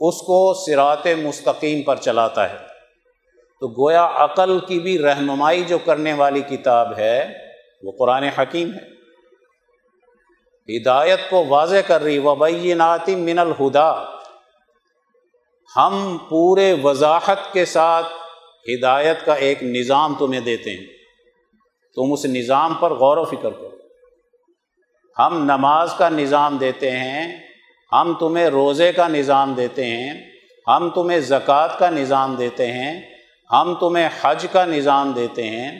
اس 0.00 0.14
کو 0.14 0.54
سرات 0.66 1.06
مستقیم 1.06 1.82
پر 1.82 1.96
چلاتا 1.96 2.50
ہے۔ 2.50 2.75
تو 3.60 3.68
گویا 3.68 4.10
عقل 4.14 4.58
کی 4.58 4.78
بھی 4.78 4.98
رہنمائی 4.98 5.64
جو 5.64 5.78
کرنے 5.78 6.12
والی 6.12 6.40
کتاب 6.40 6.98
ہے، 6.98 7.32
وہ 7.82 7.92
قرآن 7.98 8.22
حکیم 8.22 8.70
ہے۔ 8.74 8.96
ہدایت 10.78 11.20
کو 11.30 11.44
واضح 11.48 11.76
کر 11.86 12.02
رہی 12.02 12.18
وبیناتی 12.18 13.16
من 13.16 13.38
الہدا 13.38 14.04
ہم 15.76 16.18
پورے 16.28 16.76
وضاحت 16.82 17.52
کے 17.52 17.64
ساتھ 17.64 18.06
ہدایت 18.68 19.24
کا 19.24 19.34
ایک 19.34 19.62
نظام 19.62 20.14
تمہیں 20.14 20.40
دیتے 20.40 20.70
ہیں۔ 20.70 20.86
تم 21.94 22.12
اس 22.12 22.24
نظام 22.24 22.74
پر 22.74 22.90
غور 22.90 23.16
و 23.16 23.24
فکر 23.24 23.50
کرو۔ 23.50 23.76
ہم 25.18 25.44
نماز 25.44 25.94
کا 25.98 26.08
نظام 26.08 26.56
دیتے 26.56 26.90
ہیں، 26.90 27.36
ہم 27.92 28.14
تمہیں 28.20 28.46
روزے 28.46 28.92
کا 28.92 29.08
نظام 29.08 29.54
دیتے 29.54 29.84
ہیں، 29.84 30.30
ہم 30.66 30.90
تمہیں 30.90 31.20
زکوٰۃ 31.20 31.78
کا 31.78 31.90
نظام 31.90 32.34
دیتے 32.34 32.66
ہیں 32.66 33.15
ہم 33.52 33.74
تمہیں 33.80 34.08
حج 34.22 34.46
کا 34.52 34.64
نظام 34.64 35.12
دیتے 35.12 35.42
ہیں، 35.42 35.78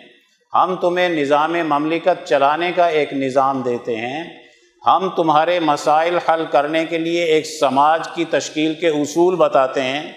ہم 0.54 0.76
تمہیں 0.76 1.08
نظام 1.08 1.52
مملکت 1.52 2.25
چلانے 2.25 2.73
کا 2.73 2.87
ایک 2.87 3.12
نظام 3.12 3.62
دیتے 3.62 3.96
ہیں۔ 3.96 4.46
ہم 4.87 5.08
تمہارے 5.16 5.61
مسائل 5.61 6.18
حل 6.18 6.44
کرنے 6.50 6.85
کے 6.85 6.99
لیے 6.99 7.25
ایک 7.25 7.46
سماج 7.46 8.08
کی 8.14 8.25
تشکیل 8.25 8.75
کے 8.75 8.88
اصول 8.88 9.37
بتاتے 9.37 9.82
ہیں۔ 9.82 10.12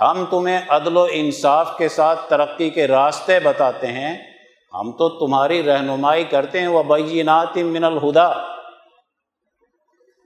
ہم 0.00 0.24
تمہیں 0.30 0.60
عدل 0.68 0.96
و 0.96 1.06
انصاف 1.10 1.78
کے 1.78 1.88
ساتھ 1.88 2.30
ترقی 2.30 2.70
کے 2.70 2.88
راستے 2.88 3.40
بتاتے 3.40 3.86
ہیں۔ 3.86 4.18
ہم 4.74 4.92
تو 4.92 5.08
تمہاری 5.08 5.62
رہنمائی 5.62 6.24
کرتے 6.24 6.60
ہیں 6.60 6.68
وہ 6.68 6.82
بینات 6.82 7.56
من 7.56 7.84
الہدا 7.84 8.28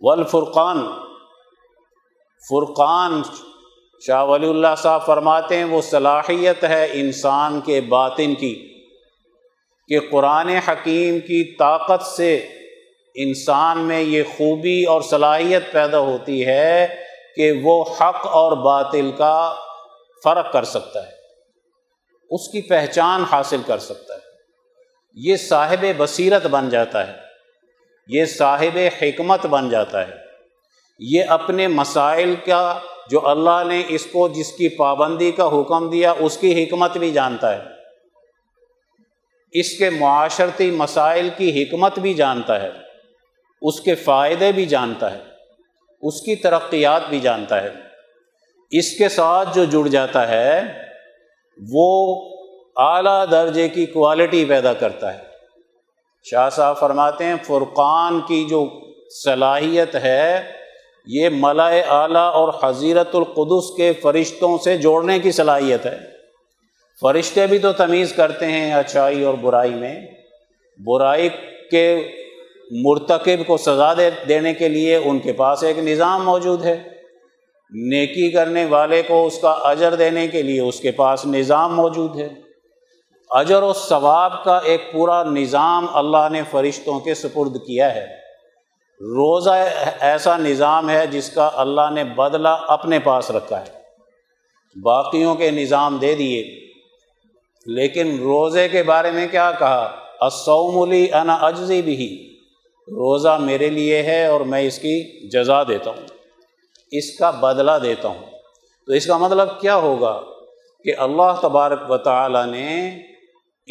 والفرقان۔ 0.03 0.87
فرقان 2.49 3.23
شاہ 4.07 4.25
ولی 4.25 4.49
اللہ 4.49 4.75
صاحب 4.79 5.07
فرماتے 5.07 5.57
ہیں 5.57 5.65
وہ 5.65 5.81
صلاحیت 5.83 6.65
ہے 6.65 6.87
انسان 6.93 7.61
کے 7.61 7.81
باطن 7.81 8.35
کی، 8.35 8.55
کہ 9.89 9.99
قرآن 10.11 10.49
حکیم 10.49 11.19
کی 11.21 11.43
طاقت 11.57 12.03
سے 12.07 12.35
انسان 13.15 13.79
میں 13.79 14.01
یہ 14.01 14.23
خوبی 14.37 14.85
اور 14.85 15.01
صلاحیت 15.01 15.73
پیدا 15.73 15.99
ہوتی 15.99 16.47
ہے 16.47 16.87
کہ 17.37 17.53
وہ 17.63 17.83
حق 17.91 18.27
اور 18.27 18.57
باطل 18.57 19.11
کا 19.19 19.55
فرق 20.25 20.53
کر 20.53 20.65
سکتا 20.65 21.03
ہے، 21.03 21.13
اس 22.31 22.49
کی 22.49 22.61
پہچان 22.61 23.25
حاصل 23.31 23.61
کر 23.67 23.79
سکتا 23.79 24.15
ہے۔ 24.15 24.21
یہ 25.17 25.37
صاحب 25.37 25.85
بصیرت 25.97 26.47
بن 26.47 26.69
جاتا 26.69 27.07
ہے، 27.07 27.17
یہ 28.09 28.25
صاحب 28.25 28.79
حکمت 29.03 29.47
بن 29.47 29.69
جاتا 29.71 30.07
ہے۔ 30.09 30.15
یہ 31.01 31.25
اپنے 31.29 31.69
مسائل 31.69 32.35
کا 32.47 32.79
جو 33.11 33.29
اللہ 33.29 33.65
نے 33.67 33.83
اس 33.89 34.07
کو 34.07 34.29
جس 34.29 34.53
کی 34.53 34.69
پابندی 34.69 35.33
کا 35.33 35.61
حکم 35.61 35.91
دیا، 35.91 36.15
اس 36.19 36.39
کی 36.39 36.65
حکمت 36.65 36.97
بھی 36.97 37.11
جانتا 37.11 37.57
ہے۔ 37.57 37.73
اس 39.53 39.79
کے 39.79 39.91
معاشرتی 39.91 40.71
مسائل 40.71 41.29
کی 41.37 41.63
حکمت 41.63 41.99
بھی 41.99 42.15
جانتا 42.15 42.63
ہے۔ 42.63 42.71
اس 43.63 43.81
کے 43.81 43.95
فائدے 43.95 44.53
بھی 44.53 44.67
جانتا 44.67 45.13
ہے۔ 45.13 45.19
اس 46.03 46.21
کی 46.21 46.37
ترقیات 46.37 47.03
بھی 47.09 47.21
جانتا 47.21 47.63
ہے۔ 47.63 47.69
اس 48.71 48.99
کے 48.99 49.09
ساتھ 49.09 49.49
جو 49.55 49.65
جڑ 49.65 49.89
جاتا 49.89 50.29
ہے، 50.29 50.61
وہ 51.73 52.25
اعلیٰ 52.77 53.25
درجے 53.31 53.69
کی 53.69 53.87
کوالٹی 53.87 54.45
پیدا 54.45 54.73
کرتا 54.73 55.15
ہے۔ 55.15 55.23
شاہ 56.31 56.51
صاحب 56.51 56.81
فرماتے 56.81 57.25
ہیں، 57.25 57.37
فرقان 57.47 58.21
کی 58.21 58.45
جو 58.45 58.81
صلاحیت 59.25 59.95
ہے 59.95 60.53
یہ 61.07 61.29
ملائے 61.29 61.83
اعلیٰ 61.89 62.33
اور 62.33 62.53
حضیرت 62.63 63.15
القدس 63.15 63.77
کے 63.77 63.93
فرشتوں 63.93 64.59
سے 64.59 64.77
جوڑنے 64.77 65.19
کی 65.19 65.33
صلاحیت 65.33 65.87
ہے۔ 65.87 65.99
فرشتے 67.01 67.47
بھی 67.47 67.59
تو 67.59 67.73
تمیز 67.73 68.13
کرتے 68.13 68.47
ہیں 68.47 68.75
اچھائی 68.75 69.25
اور 69.25 69.35
برائی 69.35 69.71
میں۔ 69.71 70.01
برائی 70.85 71.29
کے 71.71 72.09
مرتکب 72.71 73.47
کو 73.47 73.57
سزا 73.57 73.95
دے 73.95 74.11
دینے 74.29 74.55
کے 74.55 74.69
لیے 74.69 74.97
ان 74.97 75.19
کے 75.19 75.33
پاس 75.33 75.63
ایک 75.63 75.79
نظام 75.79 76.25
موجود 76.25 76.65
ہے۔ 76.65 76.83
نیکی 77.71 78.31
کرنے 78.31 78.65
والے 78.65 79.03
کو 79.03 79.27
اس 79.27 79.39
کا 79.39 79.51
اجر 79.51 79.95
دینے 79.95 80.29
کے 80.29 80.43
لیے 80.43 80.61
اس 80.61 80.81
کے 80.81 80.91
پاس 80.91 81.27
نظام 81.27 81.77
موجود 81.77 82.17
ہے۔ 82.17 82.29
اجر 83.31 83.63
و 83.63 83.73
ثواب 83.73 84.45
کا 84.45 84.61
ایک 84.65 84.93
پورا 84.93 85.23
نظام 85.23 85.87
اللہ 85.93 86.29
نے 86.31 86.43
فرشتوں 86.51 87.01
کے 87.01 87.15
سپرد 87.15 87.57
کیا 87.57 87.95
ہے۔ 87.95 88.22
روزہ 89.01 89.51
ایسا 90.01 90.37
نظام 90.37 90.91
ہے 90.91 91.07
جس 91.07 91.31
کا 91.31 91.51
اللہ 91.55 91.91
نے 91.95 92.05
بدلہ 92.05 92.49
اپنے 92.49 92.99
پاس 92.99 93.31
رکھا 93.31 93.61
ہے۔ 93.61 93.83
باقیوں 94.83 95.35
کے 95.35 95.51
نظام 95.51 95.97
دے 95.97 96.15
دیے۔ 96.15 96.71
لیکن 97.67 98.19
روزے 98.19 98.69
کے 98.69 98.83
بارے 98.83 99.11
میں 99.11 99.29
کیا 99.29 99.53
کہا؟ 99.53 99.97
اسوملی 100.21 101.13
انا 101.13 101.35
اجزی 101.35 101.83
بھی 101.83 102.37
روزہ 102.79 103.39
میرے 103.41 103.71
لیے 103.71 104.03
ہے 104.03 104.27
اور 104.27 104.41
میں 104.41 104.61
اس 104.61 104.79
کی 104.79 105.29
جزا 105.29 105.63
دیتا 105.63 105.91
ہوں۔ 105.91 106.07
اس 106.91 107.19
کا 107.19 107.31
بدلہ 107.31 107.73
دیتا 107.83 108.09
ہوں۔ 108.09 108.27
تو 108.87 108.93
اس 108.93 109.07
کا 109.07 109.17
مطلب 109.17 109.61
کیا 109.61 109.77
ہوگا؟ 109.77 110.21
کہ 110.85 110.95
اللہ 110.99 111.41
تبارک 111.43 111.91
و 111.91 111.97
تعالیٰ 111.97 112.47
نے 112.47 112.99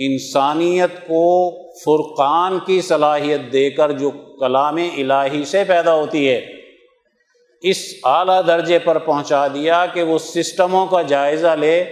انسانیت 0.06 1.08
کو 1.08 1.52
فرقان 1.86 2.60
کی 2.60 2.82
صلاحیت 2.82 3.54
دے 3.54 3.70
کر 3.70 3.92
جو 3.92 4.12
کلام 4.40 4.76
الہی 4.76 5.46
سے 5.46 5.64
پیدا 5.64 5.94
ہوتی 5.94 6.30
ہے، 6.30 6.42
اس 7.64 7.78
اعلیٰ 8.04 8.48
درجے 8.48 8.80
پر 8.80 8.98
پہنچا 8.98 9.48
دیا 9.48 9.86
کہ 9.86 10.04
وہ 10.04 10.18
سسٹموں 10.18 10.86
کا 10.88 11.02
جائزہ 11.02 11.56
لے 11.60 11.84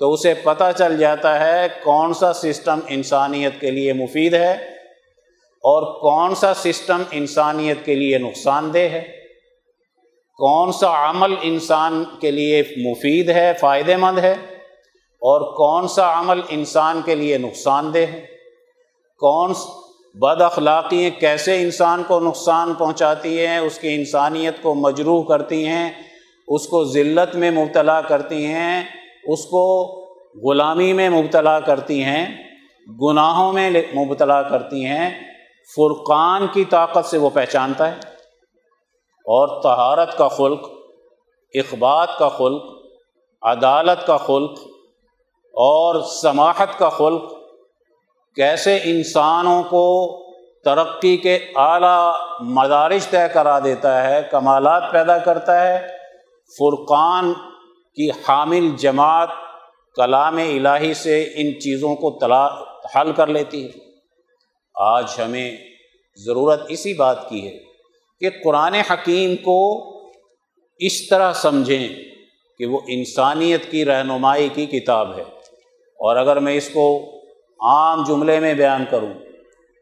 تو 0.00 0.12
اسے 0.12 0.34
پتہ 0.34 0.64
چل 0.78 0.98
جاتا 0.98 1.40
ہے 1.40 1.66
کون 1.84 2.14
سا 2.14 2.32
سسٹم 2.32 2.78
انسانیت 2.88 3.60
کے 3.60 3.70
لیے 3.70 3.92
مفید 3.92 4.34
ہے 4.34 4.52
اور 5.62 6.00
کون 6.00 6.34
سا 6.34 6.54
سسٹم 6.54 7.02
انسانیت 7.10 7.84
کے 7.84 7.94
لیے 7.94 8.18
نقصان 8.18 8.74
دہ 8.74 8.78
ہے۔ 8.78 9.02
کون 10.38 10.72
سا 10.72 11.10
عمل 11.10 11.34
انسان 11.42 12.04
کے 12.20 12.30
لیے 12.30 12.62
مفید 12.76 13.28
ہے، 13.28 13.52
فائدہ 13.60 13.96
مند 13.96 14.18
ہے۔ 14.18 14.34
اور 15.20 15.56
کون 15.56 15.88
سا 15.88 16.20
عمل 16.20 16.40
انسان 16.48 17.00
کے 17.04 17.14
لیے 17.14 17.38
نقصان 17.38 17.94
دہ 17.94 17.98
ہے؟ 17.98 18.26
کون 19.18 19.52
بد 20.14 20.40
اخلاقی 20.40 21.10
کیسے 21.10 21.62
انسان 21.62 22.02
کو 22.06 22.20
نقصان 22.20 22.74
پہنچاتی 22.74 23.46
ہیں؟ 23.46 23.58
اس 23.58 23.78
کی 23.78 23.94
انسانیت 23.94 24.62
کو 24.62 24.74
مجروح 24.74 25.22
کرتی 25.22 25.66
ہیں، 25.66 25.92
اس 26.48 26.66
کو 26.66 26.84
ذلت 26.84 27.36
میں 27.36 27.50
مبتلا 27.50 28.00
کرتی 28.00 28.46
ہیں، 28.46 28.84
اس 29.24 29.44
کو 29.44 29.86
غلامی 30.44 30.92
میں 30.92 31.10
مبتلا 31.10 31.60
کرتی 31.60 32.04
ہیں، 32.04 32.42
گناہوں 33.02 33.52
میں 33.52 33.70
مبتلا 33.70 34.42
کرتی 34.42 34.84
ہیں۔ 34.84 35.20
فرقان 35.76 36.46
کی 36.52 36.64
طاقت 36.64 37.04
سے 37.04 37.18
وہ 37.18 37.30
پہچانتا 37.30 37.90
ہے۔ 37.90 37.96
اور 39.24 39.62
تہارت 39.62 40.18
کا 40.18 40.28
خلق، 40.28 40.70
اخبات 41.54 42.18
کا 42.18 42.28
خلق، 42.28 42.62
عدالت 43.42 44.06
کا 44.06 44.16
خلق 44.16 44.69
اور 45.52 46.02
سماحت 46.22 46.78
کا 46.78 46.88
خلق، 46.88 47.32
کیسے 48.36 48.76
انسانوں 48.84 49.62
کو 49.62 50.16
ترقی 50.64 51.16
کے 51.16 51.38
اعلیٰ 51.54 52.14
مدارج 52.40 53.06
طے 53.06 53.28
کرا 53.34 53.58
دیتا 53.58 54.10
ہے، 54.10 54.22
کمالات 54.30 54.82
پیدا 54.92 55.18
کرتا 55.18 55.68
ہے، 55.68 55.86
فرقان 56.58 57.32
کی 57.94 58.10
حامل 58.10 58.70
جماعت 58.76 59.28
کلام 59.96 60.36
الہی 60.36 60.94
سے 60.94 61.22
ان 61.22 61.60
چیزوں 61.60 61.96
کو 61.96 62.18
تلا، 62.18 62.48
حل 62.96 63.12
کر 63.12 63.26
لیتی 63.26 63.64
ہے۔ 63.64 63.78
آج 64.74 65.04
ہمیں 65.24 65.56
ضرورت 66.26 66.60
اسی 66.68 66.94
بات 66.94 67.28
کی 67.28 67.46
ہے 67.46 67.58
کہ 68.20 68.30
قرآن 68.44 68.74
حکیم 68.74 69.36
کو 69.36 69.86
اس 70.78 71.08
طرح 71.08 71.32
سمجھیں 71.32 71.88
کہ 72.58 72.66
وہ 72.66 72.80
انسانیت 72.88 73.70
کی 73.70 73.84
رہنمائی 73.84 74.48
کی 74.48 74.66
کتاب 74.66 75.18
ہے۔ 75.18 75.39
اور 76.00 76.16
اگر 76.16 76.40
میں 76.40 76.54
اس 76.54 76.68
کو 76.68 77.10
عام 77.60 78.04
جملے 78.04 78.40
میں 78.40 78.54
بیان 78.54 78.84
کروں 78.90 79.12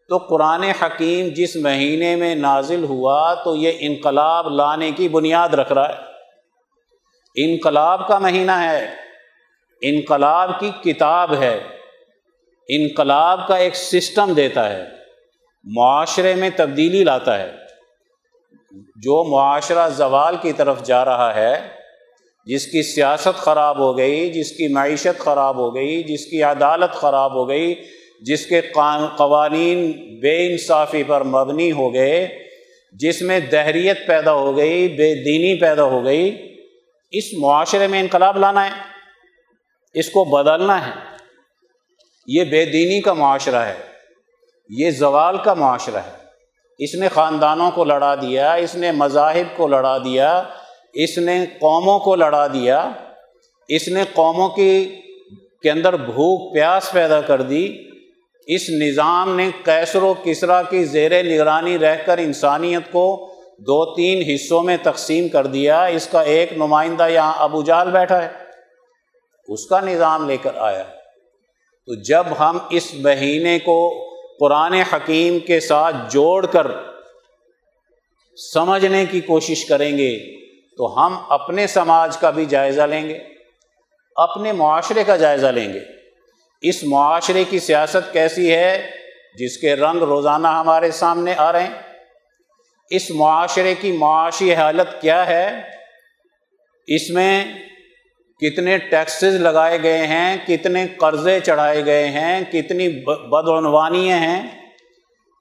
تو 0.09 0.17
قرآن 0.17 0.63
حکیم 0.63 1.29
جس 1.29 1.57
مہینے 1.57 2.17
میں 2.17 2.35
نازل 2.35 2.85
ہوا 2.85 3.35
تو 3.35 3.57
یہ 3.57 3.73
انقلاب 3.81 4.49
لانے 4.49 4.91
کی 4.91 5.09
بنیاد 5.09 5.49
رکھ 5.49 5.73
رہا 5.73 5.89
ہے۔ 5.89 5.95
انقلاب 7.35 8.09
کا 8.09 8.19
مہینہ 8.19 8.53
ہے، 8.53 8.95
انقلاب 9.83 10.61
کی 10.61 10.93
کتاب 10.93 11.35
ہے، 11.35 11.61
انقلاب 12.69 13.49
کا 13.49 13.57
ایک 13.57 13.77
سسٹم 13.77 14.33
دیتا 14.33 14.73
ہے، 14.73 14.85
معاشرے 15.65 16.35
میں 16.35 16.51
تبدیلی 16.57 17.05
لاتا 17.05 17.39
ہے۔ 17.39 17.53
جو 18.97 19.25
معاشرہ 19.25 19.89
زوال 19.89 20.37
کی 20.43 20.53
طرف 20.53 20.83
جا 20.83 21.05
رہا 21.05 21.35
ہے 21.35 21.78
جس 22.49 22.67
کی 22.67 22.83
سیاست 22.83 23.37
خراب 23.37 23.79
ہو 23.79 23.97
گئی، 23.99 24.31
جس 24.31 24.51
کی 24.53 24.69
معیشت 24.69 25.19
خراب 25.19 25.57
ہو 25.57 25.75
گئی، 25.75 26.03
جس 26.03 26.25
کی 26.27 26.43
عدالت 26.43 26.95
خراب 26.95 27.35
ہو 27.35 27.49
گئی، 27.49 27.75
جس 28.23 28.47
کے 28.47 28.61
قوانین 29.17 29.91
بے 30.21 30.37
انصافی 30.47 31.03
پر 31.07 31.25
مبنی 31.25 31.73
ہو 31.73 31.93
گئے، 31.95 32.27
جس 32.93 33.23
میں 33.23 33.41
دہریت 33.41 34.07
پیدا 34.07 34.33
ہو 34.33 34.57
گئی، 34.57 34.89
بے 34.89 35.15
دینی 35.15 35.55
پیدا 35.61 35.85
ہو 35.85 36.05
گئی، 36.05 36.25
اس 37.13 37.25
معاشرے 37.39 37.87
میں 37.87 38.01
انقلاب 38.01 38.39
لانا 38.39 38.65
ہے، 38.67 38.71
اس 39.95 40.11
کو 40.11 40.25
بدلنا 40.25 40.87
ہے۔ 40.87 40.93
یہ 42.27 42.45
بے 42.45 42.65
دینی 42.65 43.01
کا 43.01 43.13
معاشرہ 43.13 43.65
ہے، 43.65 43.77
یہ 44.71 44.91
زوال 44.91 45.37
کا 45.45 45.55
معاشرہ 45.55 45.99
ہے۔ 45.99 46.17
اس 46.79 46.95
نے 46.95 47.09
خاندانوں 47.09 47.71
کو 47.71 47.85
لڑا 47.85 48.15
دیا، 48.15 48.53
اس 48.53 48.75
نے 48.75 48.93
مذاہب 48.93 49.57
کو 49.57 49.67
لڑا 49.69 49.99
دیا 49.99 50.43
اس 51.03 51.19
نے 51.19 51.45
قوموں 51.61 51.99
کو 51.99 52.15
لڑا 52.15 52.47
دیا، 52.47 52.93
اس 53.69 53.89
نے 53.89 54.03
قوموں 54.13 54.49
کی 54.49 55.01
کے 55.63 55.71
اندر 55.71 55.97
بھوک، 55.97 56.55
پیاس 56.55 56.93
پیدا 56.93 57.21
کر 57.21 57.43
دی۔ 57.43 57.77
اس 58.47 58.71
نظام 58.71 59.37
نے 59.37 59.51
کیسر 59.65 60.03
و 60.03 60.15
کسرا 60.25 60.63
کی 60.63 60.85
زیر 60.85 61.23
نگرانی 61.23 61.79
رہ 61.79 61.97
کر 62.07 62.19
انسانیت 62.19 62.93
کو 62.93 63.33
دو 63.59 63.95
تین 63.95 64.35
حصوں 64.35 64.63
میں 64.63 64.77
تقسیم 64.83 65.29
کر 65.29 65.47
دیا۔ 65.47 65.85
اس 65.85 66.07
کا 66.07 66.23
ایک 66.23 66.53
نمائندہ 66.53 67.09
یہاں 67.09 67.33
ابو 67.37 67.63
جال 67.63 67.91
بیٹھا 67.91 68.23
ہے، 68.23 68.29
اس 69.49 69.67
کا 69.67 69.81
نظام 69.81 70.29
لے 70.29 70.37
کر 70.37 70.55
آیا۔ 70.57 70.83
تو 71.87 71.95
جب 71.95 72.25
ہم 72.41 72.59
اس 72.71 72.95
مہینے 72.95 73.59
کو 73.59 74.09
قرآن 74.41 74.73
حکیم 74.73 75.39
کے 75.39 75.61
ساتھ 75.61 75.97
جوڑ 76.11 76.47
کر 76.47 76.67
سمجھنے 78.55 79.05
کی 79.11 79.21
کوشش 79.21 79.65
کریں 79.65 79.99
گے 79.99 80.38
تو 80.79 81.07
ہم 81.07 81.19
اپنے 81.29 81.67
سماج 81.67 82.17
کا 82.17 82.31
بھی 82.31 82.47
جائزہ 82.47 82.83
لیں 82.83 83.09
گے، 83.09 83.19
اپنے 84.17 84.53
معاشرے 84.53 85.05
کا 85.05 85.17
جائزہ 85.17 85.47
لیں 85.47 85.73
گے۔ 85.73 85.81
اس 86.63 86.85
معاشرے 86.85 87.45
کی 87.45 87.59
سیاست 87.59 88.13
کیسی 88.13 88.55
ہے، 88.55 88.91
جس 89.39 89.57
کے 89.57 89.77
رنگ 89.77 90.03
روزانہ 90.03 90.49
ہمارے 90.49 90.91
سامنے 90.91 91.35
آ 91.37 91.53
رہے 91.53 91.63
ہیں؟ 91.63 91.71
اس 92.91 93.11
معاشرے 93.11 93.75
کی 93.75 93.93
معاشی 93.93 94.55
حالت 94.55 95.01
کیا 95.01 95.27
ہے؟ 95.27 95.63
اس 96.87 97.11
میں 97.11 97.45
کتنے 98.41 98.79
ٹیکسز 98.79 99.35
لگائے 99.35 99.83
گئے 99.83 100.07
ہیں، 100.07 100.37
کتنے 100.47 100.87
قرضے 100.87 101.41
چڑھائے 101.41 101.85
گئے 101.85 102.09
ہیں، 102.09 102.41
کتنی 102.53 102.89
بدعنوانی 103.05 104.13
ہیں، 104.13 104.49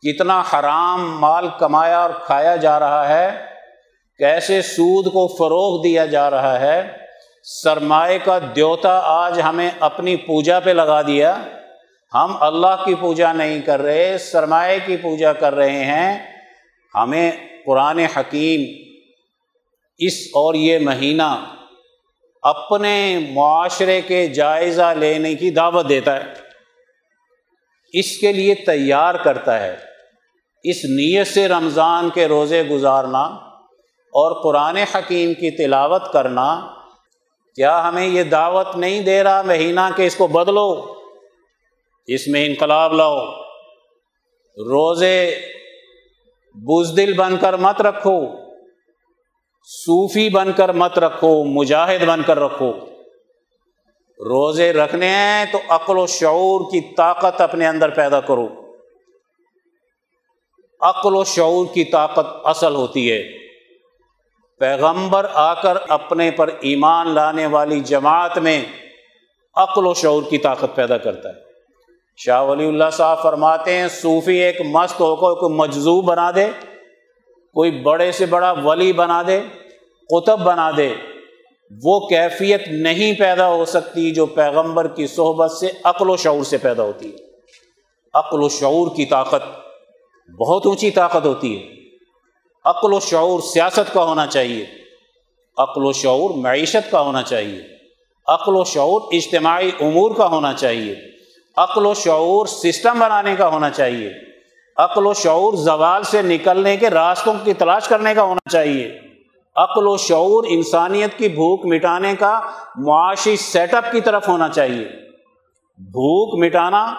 کتنا 0.01 0.43
حرام 0.53 1.19
مال 1.19 1.47
کمایا 1.59 1.99
اور 1.99 2.09
کھایا 2.09 2.55
جا 2.55 2.79
رہا 2.79 3.09
ہے۔ 3.09 3.56
کیسے 4.17 4.61
سود 4.61 5.05
کو 5.13 5.27
فروغ 5.27 5.83
دیا 5.83 6.05
جا 6.05 6.29
رہا 6.29 6.59
ہے؟ 6.59 6.91
سرمائے 7.43 8.19
کا 8.19 8.39
دیوتا 8.55 9.01
آج 9.03 9.41
ہمیں 9.41 9.69
اپنی 9.79 10.15
پوجا 10.15 10.59
پہ 10.59 10.69
لگا 10.69 11.01
دیا۔ 11.01 11.43
ہم 12.13 12.37
اللہ 12.39 12.85
کی 12.85 12.95
پوجا 12.95 13.33
نہیں 13.33 13.61
کر 13.61 13.81
رہے، 13.81 14.17
سرمائے 14.17 14.79
کی 14.85 14.97
پوجا 14.97 15.33
کر 15.33 15.55
رہے 15.55 15.85
ہیں۔ 15.85 16.37
ہمیں 16.95 17.31
قرآن 17.65 17.99
حکیم 17.99 18.83
اس 19.97 20.13
اور 20.33 20.53
یہ 20.53 20.79
مہینہ 20.79 21.55
اپنے 22.41 23.19
معاشرے 23.29 24.01
کے 24.01 24.27
جائزہ 24.27 24.93
لینے 24.97 25.35
کی 25.35 25.49
دعوت 25.49 25.89
دیتا 25.89 26.15
ہے۔ 26.15 26.33
اس 27.93 28.17
کے 28.17 28.33
لیے 28.33 28.55
تیار 28.55 29.15
کرتا 29.15 29.59
ہے۔ 29.59 29.75
اس 30.63 30.77
نیت 30.85 31.27
سے 31.27 31.47
رمضان 31.47 32.09
کے 32.09 32.27
روزے 32.27 32.63
گزارنا۔ 32.63 33.46
اور 34.17 34.43
قرآن 34.43 34.77
حکیم 34.77 35.33
کی 35.33 35.51
تلاوت 35.51 36.13
کرنا، 36.13 36.73
کیا 37.55 37.89
ہمیں 37.89 38.05
یہ 38.05 38.23
دعوت 38.23 38.67
نہیں 38.75 39.01
دے 39.01 39.23
رہا 39.23 39.41
مہینہ 39.41 39.79
کہ 39.95 40.01
اس 40.01 40.15
کو 40.15 40.27
بدلو؟ 40.27 40.95
اس 42.07 42.27
میں 42.27 42.45
انقلاب 42.45 42.93
لاؤ۔ 42.93 43.19
روزے 44.57 45.39
بزدل 46.53 47.13
بن 47.13 47.37
کر 47.37 47.55
مت 47.55 47.81
رکھو۔ 47.81 48.21
صوفی 49.63 50.29
بن 50.29 50.53
کر 50.53 50.71
مت 50.71 50.99
رکھو۔ 50.99 51.43
مجاہد 51.43 52.03
بن 52.05 52.23
کر 52.23 52.39
رکھو۔ 52.39 52.71
روزے 54.19 54.73
رکھنے 54.73 55.07
ہیں 55.07 55.45
تو 55.51 55.57
عقل 55.69 55.97
و 55.97 56.07
شعور 56.07 56.61
کی 56.71 56.95
طاقت 56.95 57.41
اپنے 57.41 57.67
اندر 57.67 57.89
پیدا 57.89 58.21
کرو۔ 58.21 58.47
عقل 60.81 61.15
و 61.15 61.23
شعور 61.23 61.65
کی 61.73 61.83
طاقت 61.83 62.25
اصل 62.43 62.75
ہوتی 62.75 63.11
ہے۔ 63.11 63.46
پیغمبر 64.59 65.25
آ 65.33 65.53
کر 65.53 65.77
اپنے 65.87 66.31
پر 66.31 66.49
ایمان 66.59 67.09
لانے 67.09 67.45
والی 67.45 67.79
جماعت 67.79 68.37
میں 68.37 68.65
عقل 69.55 69.85
و 69.85 69.93
شعور 69.93 70.23
کی 70.29 70.37
طاقت 70.37 70.75
پیدا 70.75 70.97
کرتا 70.97 71.29
ہے۔ 71.29 71.33
شاہ 72.17 72.43
ولی 72.43 72.67
اللہ 72.67 72.89
صاحب 72.91 73.23
فرماتے 73.23 73.77
ہیں، 73.77 73.87
صوفی 73.87 74.37
ایک 74.37 74.61
مست 74.61 75.01
ہو 75.01 75.15
کو 75.15 75.35
کوئی 75.35 75.53
مجزوب 75.53 76.05
بنا 76.05 76.31
دے، 76.35 76.47
کوئی 77.53 77.71
بڑے 77.71 78.11
سے 78.11 78.25
بڑا 78.25 78.51
ولی 78.51 78.93
بنا 78.93 79.23
دے، 79.27 79.41
قطب 80.09 80.39
بنا 80.39 80.71
دے، 80.77 80.93
وہ 81.83 82.07
کیفیت 82.07 82.67
نہیں 82.67 83.19
پیدا 83.19 83.47
ہو 83.47 83.65
سکتی 83.65 84.11
جو 84.11 84.25
پیغمبر 84.25 84.87
کی 84.87 85.07
صحبت 85.07 85.51
سے 85.51 85.67
عقل 85.83 86.09
و 86.09 86.17
شعور 86.17 86.43
سے 86.43 86.57
پیدا 86.57 86.83
ہوتی 86.83 87.11
ہے۔ 87.11 87.17
عقل 88.13 88.43
و 88.43 88.49
شعور 88.49 88.87
کی 88.95 89.05
طاقت 89.05 89.43
بہت 90.39 90.65
اونچی 90.65 90.91
طاقت 90.91 91.25
ہوتی 91.25 91.57
ہے۔ 91.57 91.86
عقل 92.67 92.93
و 92.93 92.99
شعور 92.99 93.39
سیاست 93.39 93.93
کا 93.93 94.03
ہونا 94.03 94.27
چاہیے۔ 94.27 94.65
عقل 95.57 95.85
و 95.85 95.91
شعور 95.91 96.29
معیشت 96.29 96.91
کا 96.91 97.01
ہونا 97.01 97.23
چاہیے۔ 97.23 97.61
عقل 98.27 98.55
و 98.55 98.63
شعور 98.63 99.01
اجتماعی 99.11 99.71
امور 99.79 100.11
کا 100.11 100.27
ہونا 100.27 100.53
چاہیے۔ 100.53 100.95
عقل 101.57 101.85
و 101.85 101.93
شعور 101.93 102.45
سسٹم 102.45 102.99
بنانے 102.99 103.35
کا 103.35 103.47
ہونا 103.47 103.69
چاہیے۔ 103.69 104.09
عقل 104.77 105.05
و 105.05 105.13
شعور 105.13 105.53
زوال 105.53 106.03
سے 106.03 106.21
نکلنے 106.21 106.77
کے 106.77 106.89
راستوں 106.89 107.33
کی 107.43 107.53
تلاش 107.53 107.87
کرنے 107.87 108.13
کا 108.13 108.23
ہونا 108.23 108.49
چاہیے۔ 108.49 108.99
عقل 109.55 109.87
و 109.87 109.97
شعور 109.97 110.43
انسانیت 110.47 111.17
کی 111.17 111.27
بھوک 111.27 111.65
مٹانے 111.65 112.15
کا 112.19 112.39
معاشی 112.75 113.35
سیٹ 113.35 113.73
اپ 113.73 113.91
کی 113.91 114.01
طرف 114.01 114.27
ہونا 114.27 114.49
چاہیے۔ 114.49 114.85
بھوک 115.77 116.45
مٹانا 116.45 116.93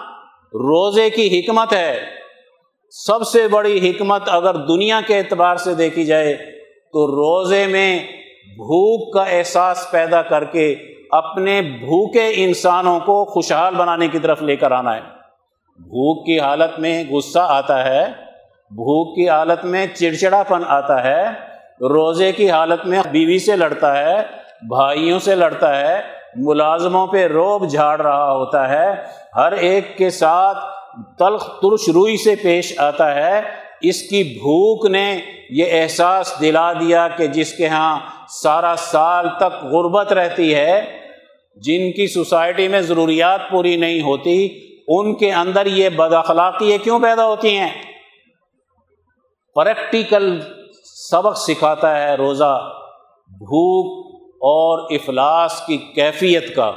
روزے 0.53 1.09
کی 1.09 1.39
حکمت 1.39 1.73
ہے۔ 1.73 2.18
سب 2.91 3.23
سے 3.23 3.47
بڑی 3.47 3.89
حکمت 3.89 4.21
اگر 4.27 4.55
دنیا 4.55 5.01
کے 5.07 5.17
اعتبار 5.17 5.55
سے 5.55 5.73
دیکھی 5.73 6.05
جائے 6.05 6.33
تو 6.93 7.07
روزے 7.07 7.67
میں 7.67 7.99
بھوک 8.55 9.13
کا 9.13 9.23
احساس 9.23 9.91
پیدا 9.91 10.21
کر 10.21 10.43
کے 10.43 10.75
اپنے 11.11 11.61
بھوکے 11.61 12.31
انسانوں 12.35 12.99
کو 12.99 13.25
خوشحال 13.25 13.75
بنانے 13.75 14.07
کی 14.07 14.19
طرف 14.19 14.41
لے 14.41 14.55
کر 14.55 14.71
آنا 14.71 14.95
ہے۔ 14.95 15.01
بھوک 15.79 16.25
کی 16.25 16.39
حالت 16.39 16.79
میں 16.79 17.03
غصہ 17.09 17.39
آتا 17.39 17.85
ہے، 17.85 18.05
بھوک 18.71 19.15
کی 19.15 19.29
حالت 19.29 19.65
میں 19.65 19.85
چڑچڑا 19.95 20.43
پن 20.43 20.61
آتا 20.67 21.03
ہے، 21.03 21.23
روزے 21.81 22.31
کی 22.31 22.49
حالت 22.49 22.85
میں 22.85 22.99
بیوی 23.11 23.39
سے 23.39 23.55
لڑتا 23.55 23.97
ہے، 23.97 24.15
بھائیوں 24.69 25.19
سے 25.19 25.35
لڑتا 25.35 25.79
ہے، 25.79 26.01
ملازموں 26.35 27.07
پہ 27.07 27.27
روب 27.27 27.69
جھاڑ 27.69 28.01
رہا 28.01 28.31
ہوتا 28.31 28.69
ہے، 28.69 28.95
ہر 29.35 29.51
ایک 29.51 29.97
کے 29.97 30.09
ساتھ 30.09 30.57
تلخ 31.19 31.59
ترش 31.61 31.89
روئی 31.89 32.17
سے 32.17 32.35
پیش 32.35 32.73
آتا 32.77 33.15
ہے۔ 33.15 33.41
اس 33.81 34.01
کی 34.01 34.23
بھوک 34.23 34.85
نے 34.85 35.19
یہ 35.49 35.65
احساس 35.71 36.33
دلا 36.41 36.73
دیا 36.73 37.07
کہ 37.07 37.27
جس 37.27 37.53
کے 37.53 37.67
ہاں 37.67 37.99
سارا 38.29 38.75
سال 38.77 39.27
تک 39.37 39.65
غربت 39.65 40.13
رہتی 40.13 40.55
ہے، 40.55 40.99
جن 41.55 41.91
کی 41.91 42.07
سوسائٹی 42.07 42.67
میں 42.67 42.81
ضروریات 42.81 43.39
پوری 43.51 43.75
نہیں 43.75 44.01
ہوتی، 44.01 44.59
ان 44.87 45.15
کے 45.15 45.31
اندر 45.31 45.65
یہ 45.65 45.89
بد 45.89 46.13
اخلاقی 46.13 46.77
کیوں 46.83 46.99
پیدا 46.99 47.25
ہوتی 47.25 47.57
ہیں؟ 47.57 47.71
پریکٹیکل 49.55 50.39
سبق 50.83 51.37
سکھاتا 51.37 52.01
ہے 52.01 52.15
روزہ، 52.15 52.71
بھوک 53.29 54.09
اور 54.31 54.91
افلاس 54.91 55.61
کی 55.67 55.77
کیفیت 55.77 56.55
کا۔ 56.55 56.71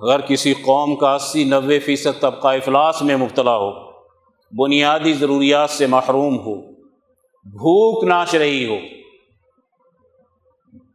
اگر 0.00 0.20
کسی 0.20 0.54
قوم 0.54 0.96
کا 0.96 1.14
اسی 1.14 1.44
نوے 1.44 1.78
فیصد 1.78 2.20
طبقہ 2.20 2.48
افلاس 2.48 3.02
میں 3.02 3.16
مبتلا 3.16 3.56
ہو، 3.56 3.70
بنیادی 4.52 5.12
ضروریات 5.12 5.70
سے 5.70 5.86
محروم 5.86 6.38
ہو، 6.38 6.54
بھوک 7.44 8.04
ناچ 8.04 8.34
رہی 8.34 8.66
ہو، 8.66 8.76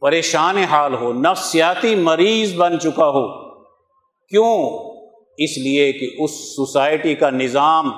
پریشان 0.02 0.58
حال 0.58 0.94
ہو، 0.94 1.14
نفسیاتی 1.14 1.96
مریض 1.96 2.56
بن 2.56 2.80
چکا 2.80 3.10
ہو، 3.10 3.28
کیوں؟ 4.28 4.70
اس 5.38 5.58
لیے 5.58 5.92
کہ 5.92 6.10
اس 6.20 6.56
سوسائٹی 6.56 7.16
کا 7.16 7.30
نظام 7.30 7.92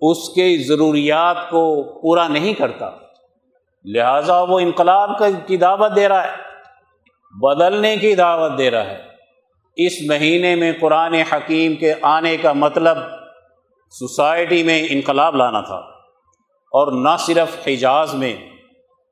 اس 0.00 0.28
کے 0.28 0.56
ضروریات 0.66 1.50
کو 1.50 1.82
پورا 2.00 2.28
نہیں 2.28 2.54
کرتا۔ 2.54 2.90
لہذا 3.84 4.42
وہ 4.42 4.58
انقلاب 4.58 5.10
کی 5.46 5.56
دعوت 5.56 5.96
دے 5.96 6.08
رہا 6.08 6.24
ہے، 6.24 6.36
بدلنے 7.32 7.96
کی 7.96 8.14
دعوت 8.14 8.58
دے 8.58 8.70
رہا 8.70 8.84
ہے۔ 8.84 9.11
اس 9.76 9.92
مہینے 10.08 10.54
میں 10.54 10.72
قرآن 10.80 11.14
حکیم 11.14 11.74
کے 11.74 11.94
آنے 12.02 12.36
کا 12.36 12.52
مطلب 12.52 12.96
سوسائٹی 13.90 14.62
میں 14.62 14.86
انقلاب 14.90 15.36
لانا 15.36 15.60
تھا 15.60 15.78
اور 16.72 16.92
نہ 16.92 17.16
صرف 17.18 17.68
حجاز 17.68 18.14
میں، 18.14 18.36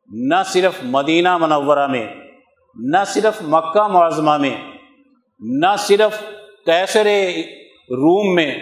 نہ 0.09 0.43
صرف 0.45 0.73
مدینہ 0.83 1.37
منورہ 1.37 1.87
میں، 1.87 2.07
نہ 2.77 3.05
صرف 3.07 3.43
مکہ 3.43 3.87
معظمہ 3.89 4.37
میں، 4.37 4.57
نہ 5.41 5.77
صرف 5.79 6.23
کیسر 6.67 7.07
روم 7.91 8.35
میں، 8.35 8.55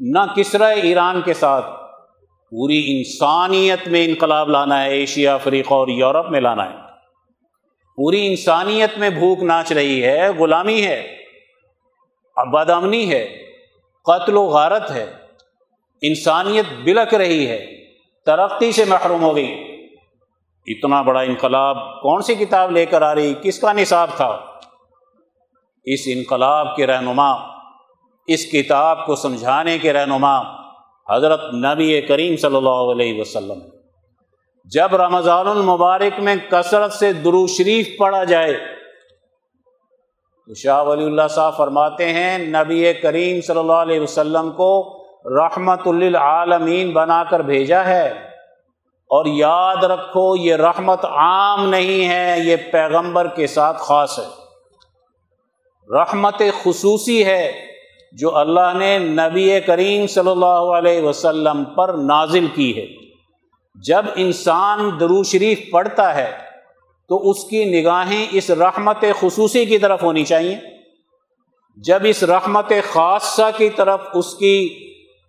نہ 0.00 0.18
کسرا 0.36 0.66
ایران 0.66 1.22
کے 1.22 1.34
ساتھ 1.34 1.66
پوری 2.50 2.96
انسانیت 2.96 3.88
میں 3.88 4.04
انقلاب 4.04 4.48
لانا 4.48 4.84
ہے، 4.84 4.90
ایشیا، 4.90 5.34
افریقہ 5.34 5.74
اور 5.74 5.88
یورپ 5.88 6.30
میں 6.30 6.40
لانا 6.40 6.70
ہے۔ 6.70 6.83
پوری 7.96 8.26
انسانیت 8.26 8.98
میں 8.98 9.10
بھوک 9.10 9.42
ناچ 9.42 9.72
رہی 9.72 10.04
ہے، 10.04 10.28
غلامی 10.28 10.82
ہے 10.82 11.16
بدامنی 12.52 13.10
ہے، 13.10 13.36
قتل 14.04 14.36
و 14.36 14.42
غارت 14.42 14.90
ہے، 14.90 15.06
انسانیت 16.02 16.64
بلک 16.84 17.14
رہی 17.14 17.48
ہے، 17.48 17.66
ترقی 18.26 18.72
سے 18.72 18.84
محروم 18.84 19.22
ہو 19.22 19.36
گئی۔ 19.36 19.78
اتنا 20.66 21.02
بڑا 21.02 21.20
انقلاب 21.20 22.00
کون 22.02 22.22
سی 22.22 22.34
کتاب 22.34 22.70
لے 22.70 22.86
کر 22.86 23.02
آ 23.02 23.14
رہی؟ 23.14 23.34
کس 23.42 23.60
کا 23.60 23.72
نصاب 23.72 24.10
تھا؟ 24.16 24.40
اس 25.84 26.00
انقلاب 26.06 26.76
کے 26.76 26.86
رہنما، 26.86 27.30
اس 28.26 28.46
کتاب 28.52 29.06
کو 29.06 29.16
سمجھانے 29.16 29.78
کے 29.78 29.92
رہنما، 29.92 30.40
حضرت 31.16 31.54
نبی 31.54 32.00
کریم 32.00 32.36
صلی 32.36 32.56
اللہ 32.56 32.92
علیہ 32.92 33.20
وسلم۔ 33.20 33.58
جب 34.64 34.96
رمضان 34.96 35.48
المبارک 35.48 36.20
میں 36.20 36.36
کثرت 36.50 36.92
سے 36.92 37.12
درو 37.12 37.46
شریف 37.46 37.88
پڑھا 37.98 38.24
جائے، 38.24 38.54
تو 40.46 40.54
شاہ 40.54 40.82
ولی 40.82 41.04
اللہ 41.04 41.28
صاحب 41.30 41.56
فرماتے 41.56 42.12
ہیں، 42.12 42.38
نبی 42.38 42.92
کریم 42.92 43.40
صلی 43.40 43.58
اللہ 43.58 43.72
علیہ 43.72 44.00
وسلم 44.00 44.50
کو 44.50 45.04
رحمت 45.24 45.88
للعالمین 45.88 46.90
بنا 46.90 47.24
کر 47.24 47.40
بھیجا 47.40 47.84
ہے۔ 47.84 48.08
اور 49.04 49.26
یاد 49.26 49.84
رکھو، 49.84 50.36
یہ 50.36 50.54
رحمت 50.54 51.04
عام 51.04 51.68
نہیں 51.68 52.08
ہے، 52.08 52.40
یہ 52.40 52.56
پیغمبر 52.56 53.26
کے 53.26 53.46
ساتھ 53.46 53.76
خاص 53.80 54.18
ہے۔ 54.18 54.26
رحمت 55.90 56.42
خصوصی 56.64 57.24
ہے 57.24 57.66
جو 58.12 58.36
اللہ 58.36 58.72
نے 58.74 58.98
نبی 58.98 59.60
کریم 59.60 60.06
صلی 60.06 60.30
اللہ 60.30 60.46
علیہ 60.46 61.02
وسلم 61.02 61.64
پر 61.64 61.88
نازل 61.88 62.46
کی 62.54 62.76
ہے۔ 62.78 63.03
جب 63.74 64.04
انسان 64.16 64.90
درو 65.00 65.22
شریف 65.22 65.60
پڑھتا 65.72 66.14
ہے 66.14 66.30
تو 67.08 67.30
اس 67.30 67.44
کی 67.44 67.64
نگاہیں 67.64 68.26
اس 68.30 68.50
رحمت 68.50 69.04
خصوصی 69.20 69.64
کی 69.64 69.78
طرف 69.78 70.02
ہونی 70.02 70.24
چاہیے۔ 70.24 70.56
جب 71.76 71.98
اس 72.04 72.22
رحمت 72.22 72.72
خاصہ 72.92 73.50
کی 73.56 73.68
طرف 73.70 74.00
اس 74.14 74.34
کی 74.34 74.68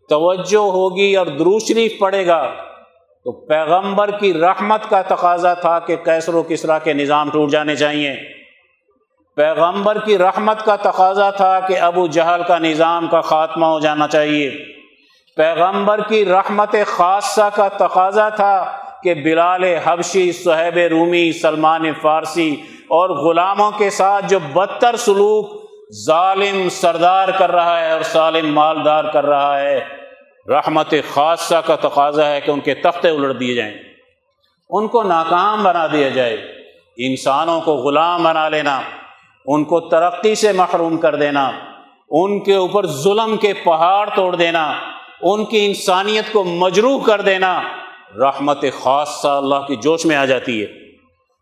توجہ 0.10 0.58
ہوگی 0.58 1.16
اور 1.16 1.28
درو 1.28 1.60
شریف 1.60 2.00
پڑھے 2.00 2.28
گا 2.28 2.54
تو 3.24 3.32
پیغمبر 3.32 4.20
کی 4.20 4.34
رحمت 4.34 4.90
کا 4.90 5.02
تقاضا 5.02 5.54
تھا 5.54 5.80
کہ 5.80 5.96
کیسر 5.96 6.34
و 6.34 6.44
کسرا 6.44 6.80
کے 6.80 6.94
نظام 6.94 7.30
ٹوٹ 7.30 7.52
جانے 7.52 7.76
چاہیے۔ 7.76 8.16
پیغمبر 9.36 10.06
کی 10.06 10.18
رحمت 10.18 10.66
کا 10.66 10.76
تقاضا 10.76 11.32
تھا 11.32 11.60
کہ 11.60 11.80
ابو 11.80 12.08
جہل 12.08 12.42
کا 12.48 12.60
نظام 12.60 13.08
کا 13.08 13.22
خاتمہ 13.22 13.66
ہو 13.66 13.80
جانا 13.80 14.08
چاہیے۔ 14.08 14.75
پیغمبر 15.36 16.02
کی 16.08 16.26
رحمت 16.26 16.76
خاصہ 16.88 17.50
کا 17.56 17.68
تقاضا 17.68 18.30
تھا 18.30 18.72
کہ 19.04 19.14
بلال 19.14 19.64
حبشی، 19.64 20.32
صہیب 20.32 20.78
رومی، 20.78 21.32
سلمان 21.32 21.94
فارسی 22.02 22.56
اور 22.90 23.10
غلاموں 23.10 23.72
کے 23.78 23.90
ساتھ 23.90 24.26
جو 24.30 24.40
بدتر 24.40 24.96
سلوک 24.96 25.72
ظالم 26.06 26.70
سردار 26.70 27.28
کر 27.38 27.52
رہا 27.52 27.80
ہے 27.80 27.92
اور 27.92 28.02
سالم 28.02 28.54
مالدار 28.54 29.04
کر 29.04 29.26
رہا 29.26 29.60
ہے، 29.60 29.86
رحمت 30.50 30.94
خاصہ 31.14 31.56
کا 31.66 31.76
تقاضا 31.76 32.30
ہے 32.30 32.42
کہ 32.42 32.52
ان 32.52 32.60
کے 32.60 32.74
تختے 32.74 33.10
الٹ 33.10 33.40
دیے 33.40 33.56
جائیں۔ 33.56 33.74
ان 34.70 34.88
کو 34.88 35.04
ناکام 35.04 35.64
بنا 35.64 35.88
دیا 35.88 36.10
جائے۔ 36.10 36.38
انسانوں 36.98 37.62
کو 37.62 37.74
غلام 37.74 38.24
بنا 38.24 38.50
لینا، 38.50 38.82
ان 39.46 39.64
کو 39.64 39.80
ترقی 39.80 40.36
سے 40.36 40.52
محروم 40.52 40.98
کر 40.98 41.16
دینا، 41.16 41.52
ان 42.10 42.40
کے 42.40 42.56
اوپر 42.56 42.86
ظلم 42.86 43.38
کے 43.38 43.54
پہاڑ 43.54 44.10
توڑ 44.16 44.36
دینا۔ 44.36 44.74
ان 45.28 45.46
کی 45.46 45.66
انسانیت 45.66 46.32
کو 46.32 46.44
مجروح 46.44 47.04
کر 47.04 47.22
دینا 47.22 47.62
رحمت 48.18 48.66
خاصہ 48.82 49.28
اللہ 49.28 49.56
کی 49.56 49.76
جوش 49.76 50.06
میں 50.06 50.16
آ 50.16 50.26
جاتی 50.26 50.60
ہے۔ 50.60 50.66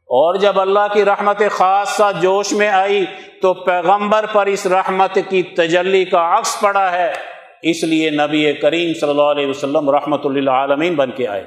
اور 0.04 0.36
جب 0.36 0.60
اللہ 0.60 0.94
کی 0.94 1.06
رحمت 1.06 1.42
خاصہ 1.52 2.12
جوش 2.22 2.54
میں 2.54 2.68
آئی 2.68 3.06
تو 3.42 3.54
پیغمبر 3.54 4.26
پر 4.32 4.46
اس 4.46 4.66
رحمت 4.66 5.18
کی 5.30 5.44
تجلی 5.44 6.06
کا 6.06 6.38
عکس 6.38 6.60
پڑا 6.60 6.92
ہے۔ 6.92 7.14
اس 7.62 7.84
لیے 7.84 8.10
نبی 8.10 8.54
کریم 8.54 8.94
صلی 8.94 9.10
اللہ 9.10 9.22
علیہ 9.22 9.48
وسلم 9.48 9.90
رحمۃ 9.90 10.18
اللہ 10.24 10.52
عالمین 10.52 10.96
بن 10.96 11.12
کے 11.12 11.28
آئے۔ 11.28 11.44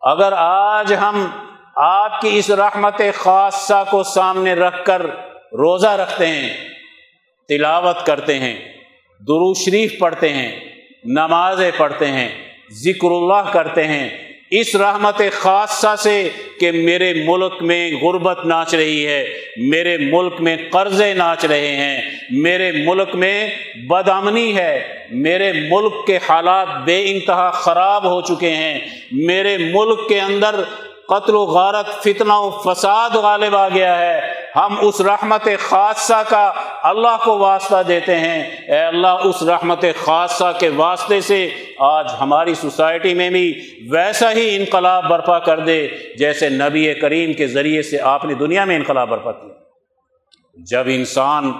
اگر 0.00 0.32
آج 0.36 0.94
ہم 0.94 1.26
آپ 1.76 2.20
کی 2.20 2.38
اس 2.38 2.50
رحمت 2.50 3.00
خاصہ 3.14 3.84
کو 3.90 4.02
سامنے 4.02 4.54
رکھ 4.54 4.84
کر 4.84 5.06
روزہ 5.52 5.88
رکھتے 5.88 6.26
ہیں، 6.26 6.68
تلاوت 7.48 8.06
کرتے 8.06 8.38
ہیں 8.38 8.54
درو 9.20 9.54
شریف 9.54 9.98
پڑھتے 9.98 10.28
ہیں 10.28 10.65
نمازیں 11.06 11.70
پڑھتے 11.76 12.06
ہیں، 12.06 12.28
ذکر 12.70 13.10
اللہ 13.10 13.50
کرتے 13.52 13.84
ہیں۔ 13.84 14.08
اس 14.50 14.76
رحمت 14.76 15.22
خاصہ 15.32 15.96
سے 15.98 16.28
کہ 16.60 16.72
میرے 16.72 17.14
ملک 17.26 17.62
میں 17.62 17.90
غربت 18.02 18.46
ناچ 18.46 18.74
رہی 18.74 19.06
ہے، 19.06 19.26
میرے 19.56 19.96
ملک 19.98 20.40
میں 20.40 20.56
قرضے 20.70 21.14
ناچ 21.14 21.44
رہے 21.44 21.76
ہیں۔ 21.76 22.02
میرے 22.30 22.72
ملک 22.72 23.14
میں 23.14 23.50
بدامنی 23.88 24.56
ہے۔ 24.56 24.94
میرے 25.10 25.52
ملک 25.52 26.06
کے 26.06 26.18
حالات 26.28 26.68
بے 26.84 27.10
انتہا 27.10 27.50
خراب 27.50 28.04
ہو 28.04 28.20
چکے 28.20 28.50
ہیں۔ 28.50 28.78
میرے 29.12 29.56
ملک 29.58 30.08
کے 30.08 30.20
اندر 30.20 30.54
قتل 31.08 31.34
و 31.34 31.44
غارت، 31.44 32.02
فتنہ 32.02 32.32
و 32.32 32.50
فساد 32.50 33.10
غالب 33.10 33.56
آ 33.56 33.68
گیا 33.68 33.98
ہے۔ 33.98 34.20
ہم 34.56 34.74
اس 34.80 35.00
رحمت 35.00 35.48
خاصہ 35.58 36.22
کا 36.28 36.52
اللہ 36.82 37.16
کو 37.24 37.38
واسطہ 37.38 37.82
دیتے 37.88 38.18
ہیں۔ 38.18 38.42
اے 38.42 38.78
اللہ، 38.78 39.16
اس 39.24 39.42
رحمت 39.42 39.84
خاصہ 40.04 40.52
کے 40.58 40.68
واسطے 40.68 41.20
سے 41.20 41.48
آج 41.78 42.10
ہماری 42.20 42.54
سوسائٹی 42.54 43.14
میں 43.14 43.30
بھی 43.30 43.60
ویسا 43.90 44.32
ہی 44.32 44.56
انقلاب 44.56 45.08
برپا 45.08 45.38
کر 45.38 45.60
دے، 45.60 45.88
جیسے 46.18 46.48
نبی 46.48 46.94
کریم 46.94 47.32
کے 47.32 47.46
ذریعے 47.46 47.82
سے 47.82 48.00
آپ 48.00 48.24
نے 48.24 48.34
دنیا 48.34 48.64
میں 48.64 48.76
انقلاب 48.76 49.08
برپا 49.08 49.32
کیا۔ 49.32 49.54
جب 50.54 50.82
انسان 50.86 51.52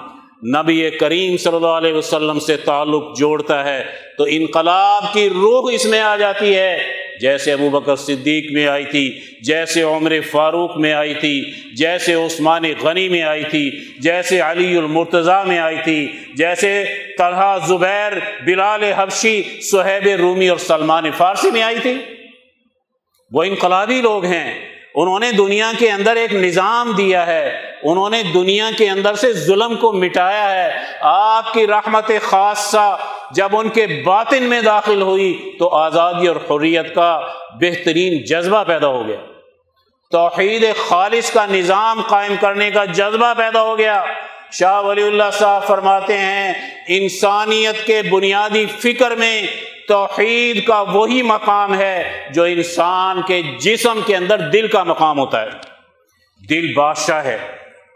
نبی 0.56 0.90
کریم 0.90 1.36
صلی 1.36 1.56
اللہ 1.56 1.66
علیہ 1.66 1.94
وسلم 1.94 2.38
سے 2.38 2.56
تعلق 2.56 3.18
جوڑتا 3.18 3.64
ہے، 3.64 3.84
تو 4.18 4.24
انقلاب 4.28 5.04
کی 5.12 5.30
روح 5.30 5.70
اس 5.72 5.86
میں 5.86 6.00
آ 6.00 6.16
جاتی 6.16 6.58
ہے۔ 6.58 6.95
جیسے 7.20 7.52
ابو 7.52 7.70
بکر 7.70 7.96
صدیق 7.96 8.52
میں 8.52 8.66
آئی 8.66 8.84
تھی، 8.84 9.20
جیسے 9.42 9.82
عمر 9.82 10.12
فاروق 10.30 10.76
میں 10.76 10.92
آئی 10.92 11.14
تھی، 11.14 11.52
جیسے 11.74 12.14
عثمان 12.14 12.62
غنی 12.82 13.08
میں 13.08 13.22
آئی 13.22 13.44
تھی، 13.44 13.70
جیسے 13.98 14.40
علی 14.40 14.76
المرتضیٰ 14.76 15.46
میں 15.46 15.58
آئی 15.58 15.76
تھی، 15.84 16.12
جیسے 16.34 16.84
طلحہ 17.18 17.58
زبیر، 17.66 18.12
بلال 18.44 18.82
حبشی، 18.82 19.42
صہیب 19.60 20.08
رومی 20.08 20.48
اور 20.48 20.58
سلمان 20.58 21.10
فارسی 21.10 21.50
میں 21.50 21.62
آئی 21.62 21.78
تھی۔ 21.82 21.94
وہ 23.32 23.42
انقلابی 23.42 24.00
لوگ 24.00 24.24
ہیں۔ 24.24 24.76
انہوں 24.94 25.18
نے 25.18 25.32
دنیا 25.32 25.72
کے 25.78 25.90
اندر 25.90 26.16
ایک 26.16 26.34
نظام 26.34 26.92
دیا 26.92 27.26
ہے۔ 27.26 27.60
انہوں 27.82 28.10
نے 28.10 28.22
دنیا 28.34 28.70
کے 28.78 28.88
اندر 28.88 29.14
سے 29.14 29.32
ظلم 29.32 29.76
کو 29.76 29.92
مٹایا 29.92 30.64
ہے۔ 30.64 30.80
آپ 31.00 31.54
کی 31.54 31.66
رحمت 31.66 32.10
خاصہ 32.22 32.98
جب 33.30 33.48
ان 33.52 33.68
کے 33.68 33.86
باطن 33.86 34.42
میں 34.42 34.62
داخل 34.62 35.02
ہوئی 35.02 35.56
تو 35.58 35.68
آزادی 35.68 36.26
اور 36.26 36.36
حریت 36.36 36.94
کا 36.94 37.20
بہترین 37.60 38.24
جذبہ 38.24 38.64
پیدا 38.64 38.86
ہو 38.86 39.06
گیا۔ 39.06 39.16
توحید 40.10 40.64
خالص 40.88 41.32
کا 41.32 41.46
نظام 41.46 42.00
قائم 42.00 42.34
کرنے 42.40 42.70
کا 42.70 42.84
جذبہ 42.84 43.34
پیدا 43.36 43.62
ہو 43.62 43.78
گیا۔ 43.78 44.04
شاہ 44.52 44.82
ولی 44.82 45.02
اللہ 45.02 45.30
صاحب 45.32 45.66
فرماتے 45.66 46.18
ہیں، 46.18 46.54
انسانیت 46.88 47.86
کے 47.86 48.02
بنیادی 48.10 48.66
فکر 48.66 49.10
میں 49.10 49.46
توحید 49.88 50.66
کا 50.66 50.80
وہی 50.80 51.22
مقام 51.22 51.78
ہے 51.78 52.26
جو 52.34 52.42
انسان 52.42 53.22
کے 53.22 53.42
جسم 53.42 54.00
کے 54.06 54.16
اندر 54.16 54.38
دل 54.38 54.66
کا 54.66 54.84
مقام 54.84 55.18
ہوتا 55.18 55.42
ہے۔ 55.42 55.48
دل 56.50 56.72
بادشاہ 56.74 57.24
ہے، 57.24 57.38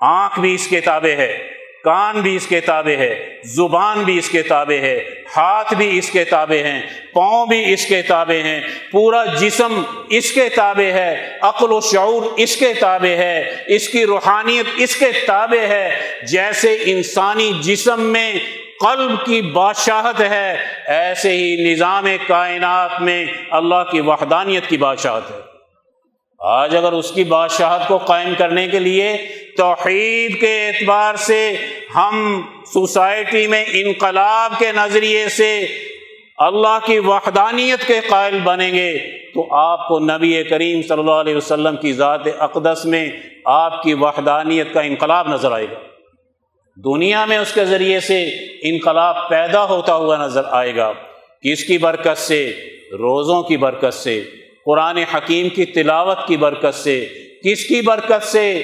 آنکھ 0.00 0.40
بھی 0.40 0.54
اس 0.54 0.66
کے 0.66 0.80
تابع 0.80 1.10
ہے۔ 1.10 1.59
کان 1.84 2.20
بھی 2.20 2.36
اس 2.36 2.46
کے 2.46 2.60
تابع 2.60 2.96
ہے، 2.96 3.36
زبان 3.44 4.02
بھی 4.02 4.18
اس 4.18 4.28
کے 4.28 4.42
تابع 4.42 4.74
ہے، 4.74 5.04
ہاتھ 5.36 5.74
بھی 5.74 5.98
اس 5.98 6.10
کے 6.10 6.24
تابع 6.24 6.56
ہیں، 6.56 6.82
پاؤں 7.12 7.46
بھی 7.46 7.72
اس 7.72 7.86
کے 7.86 8.02
تابع 8.02 8.34
ہیں، 8.34 8.60
پورا 8.92 9.24
جسم 9.24 9.82
اس 10.10 10.32
کے 10.32 10.48
تابع 10.48 10.84
ہے، 10.84 11.38
عقل 11.42 11.72
و 11.72 11.80
شعور 11.80 12.22
اس 12.36 12.56
کے 12.56 12.72
تابع 12.80 13.08
ہے، 13.08 13.56
اس 13.66 13.88
کی 13.88 14.04
روحانیت 14.04 14.66
اس 14.76 14.96
کے 14.96 15.06
تابع 15.26 15.66
ہے۔ 15.66 16.00
جیسے 16.30 16.76
انسانی 16.84 17.52
جسم 17.60 18.00
میں 18.00 18.32
قلب 18.80 19.26
کی 19.26 19.42
بادشاہت 19.42 20.20
ہے، 20.20 20.56
ایسے 20.86 21.30
ہی 21.30 21.72
نظام 21.72 22.06
کائنات 22.26 23.02
میں 23.02 23.24
اللہ 23.50 23.90
کی 23.90 24.00
وحدانیت 24.00 24.68
کی 24.68 24.76
بادشاہت 24.76 25.30
ہے۔ 25.30 25.49
آج 26.40 26.76
اگر 26.76 26.92
اس 26.92 27.12
کی 27.12 27.24
بادشاہت 27.24 27.88
کو 27.88 27.98
قائم 27.98 28.34
کرنے 28.38 28.68
کے 28.68 28.78
لیے 28.78 29.16
توحید 29.56 30.40
کے 30.40 30.66
اعتبار 30.66 31.14
سے 31.14 31.52
ہم 31.94 32.42
سوسائٹی 32.66 33.46
میں 33.46 33.64
انقلاب 33.72 34.58
کے 34.58 34.72
نظریے 34.72 35.28
سے 35.28 35.66
اللہ 36.38 36.78
کی 36.84 36.98
وحدانیت 36.98 37.86
کے 37.86 38.00
قائل 38.08 38.38
بنیں 38.44 38.74
گے، 38.74 38.98
تو 39.34 39.54
آپ 39.54 39.88
کو 39.88 39.98
نبی 39.98 40.42
کریم 40.42 40.82
صلی 40.82 40.98
اللہ 40.98 41.10
علیہ 41.10 41.36
وسلم 41.36 41.76
کی 41.76 41.92
ذات 41.92 42.20
اقدس 42.38 42.84
میں 42.84 43.08
آپ 43.44 43.82
کی 43.82 43.94
وحدانیت 43.94 44.74
کا 44.74 44.80
انقلاب 44.80 45.28
نظر 45.28 45.52
آئے 45.52 45.66
گا۔ 45.66 45.78
دنیا 46.76 47.24
میں 47.24 47.38
اس 47.38 47.52
کے 47.52 47.64
ذریعے 47.64 48.00
سے 48.00 48.28
انقلاب 48.62 49.28
پیدا 49.28 49.64
ہوتا 49.64 49.94
ہوا 49.94 50.16
نظر 50.16 50.42
آئے 50.50 50.76
گا۔ 50.76 50.92
کس 51.42 51.64
کی 51.64 51.78
برکت 51.78 52.18
سے؟ 52.18 52.52
روزوں 52.92 53.42
کی 53.42 53.56
برکت 53.56 53.94
سے۔ 53.94 54.24
قرآن 54.64 54.96
حکیم 54.96 55.48
کی 55.48 55.64
تلاوت 55.64 56.18
کی 56.26 56.36
برکت 56.36 56.74
سے، 56.74 57.06
کس 57.44 57.64
کی 57.64 57.82
برکت 57.82 58.24
سے؟ 58.24 58.62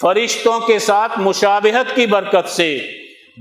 فرشتوں 0.00 0.60
کے 0.60 0.78
ساتھ 0.78 1.18
مشابہت 1.18 1.96
کی 1.96 2.06
برکت 2.06 2.48
سے۔ 2.48 2.78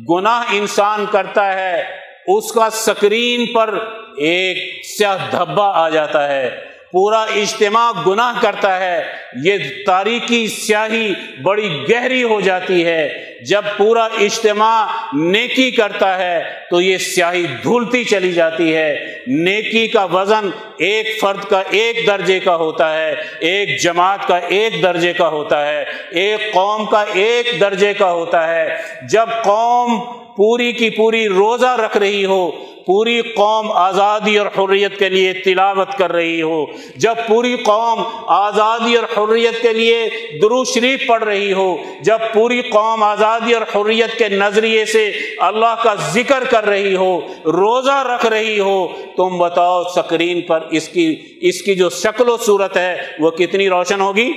گناہ 0.10 0.44
انسان 0.52 1.06
کرتا 1.12 1.54
ہے، 1.54 1.84
اس 2.28 2.52
کا 2.52 2.70
سکرین 2.70 3.46
پر 3.46 3.80
ایک 4.18 4.86
سیاہ 4.86 5.18
دھبا 5.32 5.68
آ 5.68 5.90
جاتا 5.90 6.28
ہے۔ 6.28 6.50
پورا 6.92 7.22
اجتماع 7.22 7.92
گناہ 8.08 8.42
کرتا 8.42 8.80
ہے۔ 8.80 9.04
یہ 9.44 9.54
تاریخی 9.86 10.48
سیاہی 10.48 11.14
بڑی 11.44 11.84
گہری 11.90 12.24
ہو 12.24 12.42
جاتی 12.42 12.86
ہے۔ 12.86 13.25
جب 13.42 13.62
پورا 13.78 14.04
اجتماع 14.04 14.86
نیکی 15.14 15.72
کرتا 15.72 16.18
ہے 16.18 16.44
تو 16.70 16.82
یہ 16.82 16.98
سیاہی 16.98 17.46
دھلتی 17.64 18.04
چلی 18.04 18.32
جاتی 18.32 18.76
ہے۔ 18.76 19.16
نیکی 19.28 19.88
کا 19.88 20.04
وزن 20.04 20.50
ایک 20.78 21.20
فرد 21.22 21.44
کا 21.50 21.64
ایک 21.70 22.08
درجے 22.08 22.40
کا 22.40 22.56
ہوتا 22.56 22.98
ہے، 22.98 23.16
ایک 23.40 23.82
جماعت 23.82 24.28
کا 24.28 24.38
ایک 24.38 24.84
درجے 24.84 25.14
کا 25.14 25.28
ہوتا 25.28 25.68
ہے، 25.68 25.86
ایک 26.12 26.54
قوم 26.54 26.86
کا 26.86 27.06
ایک 27.14 27.62
درجے 27.62 27.94
کا 27.94 28.12
ہوتا 28.12 28.56
ہے۔ 28.56 28.78
جب 29.10 29.26
قوم 29.44 30.25
پوری 30.38 30.72
کی 30.72 30.90
پوری 30.90 31.28
روزہ 31.28 31.76
رکھ 31.80 31.98
رہی 31.98 32.26
ہو، 32.26 32.52
پوری 32.86 33.22
قوم 33.22 33.72
آزادی 33.72 34.38
اور 34.38 34.48
حریت 34.58 35.00
کے 35.00 35.10
لیے 35.10 35.34
تلاوت 35.34 35.98
کر 35.98 36.12
رہی 36.12 36.42
ہو۔ 36.42 36.66
جب 36.96 37.16
پوری 37.28 37.56
قوم 37.56 38.04
آزادی 38.28 38.96
اور 38.96 39.06
حریت 39.18 39.62
کے 39.62 39.74
لیے 39.74 40.10
درو 40.42 40.64
شریف 40.64 41.08
پڑھ 41.08 41.24
رہی 41.24 41.54
ہو، 41.54 41.78
جب 42.02 42.18
پوری 42.34 42.62
قوم 42.62 43.04
آزادی 43.04 43.54
اور 43.54 43.62
حریت 43.62 44.18
کے 44.18 44.30
نظریے 44.30 44.86
سے 44.86 45.12
اللہ 45.40 45.76
کا 45.84 45.96
ذکر 46.14 46.44
کر 46.50 46.66
رہی 46.66 46.96
ہو، 46.96 47.20
روزہ 47.46 48.04
رکھ 48.14 48.26
رہی 48.26 48.60
ہو، 48.60 48.88
تم 49.18 49.38
بتاؤ 49.38 49.84
سکرین 49.96 50.42
پر 50.42 50.68
اس 50.72 50.90
کی 50.90 51.16
اس 51.42 51.62
کی 51.62 51.76
جو 51.76 51.90
شکل 51.90 52.30
و 52.30 52.38
صورت 52.38 52.78
ہے، 52.78 52.96
وہ 53.20 53.32
کتنی 53.32 53.70
روشن 53.70 54.02
ہوگی؟ 54.02 54.32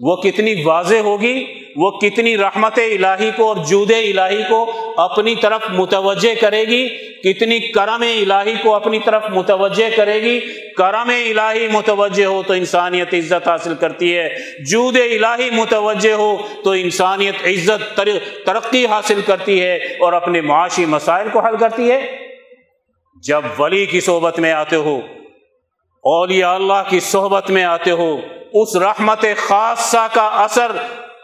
وہ 0.00 0.16
کتنی 0.16 0.62
واضح 0.62 0.96
ہوگی، 0.96 1.44
وہ 1.76 1.90
کتنی 1.90 2.36
رحمت 2.38 2.78
الہی 2.78 3.30
کو 3.36 3.46
اور 3.48 3.56
جود 3.68 3.90
الہی 3.90 4.42
کو 4.48 4.58
اپنی 4.96 5.34
طرف 5.34 5.60
متوجہ 5.70 6.34
کرے 6.40 6.64
گی، 6.64 6.88
کتنی 7.22 7.58
کرم 7.72 8.02
الہی 8.02 8.54
کو 8.62 8.74
اپنی 8.74 8.98
طرف 9.04 9.24
متوجہ 9.34 9.88
کرے 9.96 10.20
گی۔ 10.22 10.38
کرم 10.78 11.08
الہی 11.08 11.68
متوجہ 11.68 12.24
ہو 12.24 12.42
تو 12.46 12.52
انسانیت 12.52 13.14
عزت 13.14 13.48
حاصل 13.48 13.74
کرتی 13.74 14.16
ہے، 14.16 14.28
جود 14.70 14.96
الہی 14.96 15.50
متوجہ 15.50 16.12
ہو 16.12 16.36
تو 16.64 16.70
انسانیت 16.70 17.46
عزت 17.46 18.00
ترقی 18.46 18.86
حاصل 18.86 19.20
کرتی 19.26 19.60
ہے 19.62 19.74
اور 19.76 20.12
اپنے 20.12 20.40
معاشی 20.40 20.86
مسائل 20.86 21.28
کو 21.32 21.40
حل 21.40 21.56
کرتی 21.56 21.90
ہے۔ 21.90 22.00
جب 23.24 23.42
ولی 23.58 23.86
کی 23.86 24.00
صحبت 24.00 24.38
میں 24.38 24.52
آتے 24.52 24.76
ہو، 24.76 25.00
اولیاء 26.04 26.54
اللہ 26.54 26.88
کی 26.88 27.00
صحبت 27.00 27.50
میں 27.50 27.64
آتے 27.64 27.90
ہو 27.90 28.16
اس 28.56 28.76
رحمت 28.76 29.24
خاصہ 29.36 30.06
کا 30.12 30.26
اثر 30.42 30.76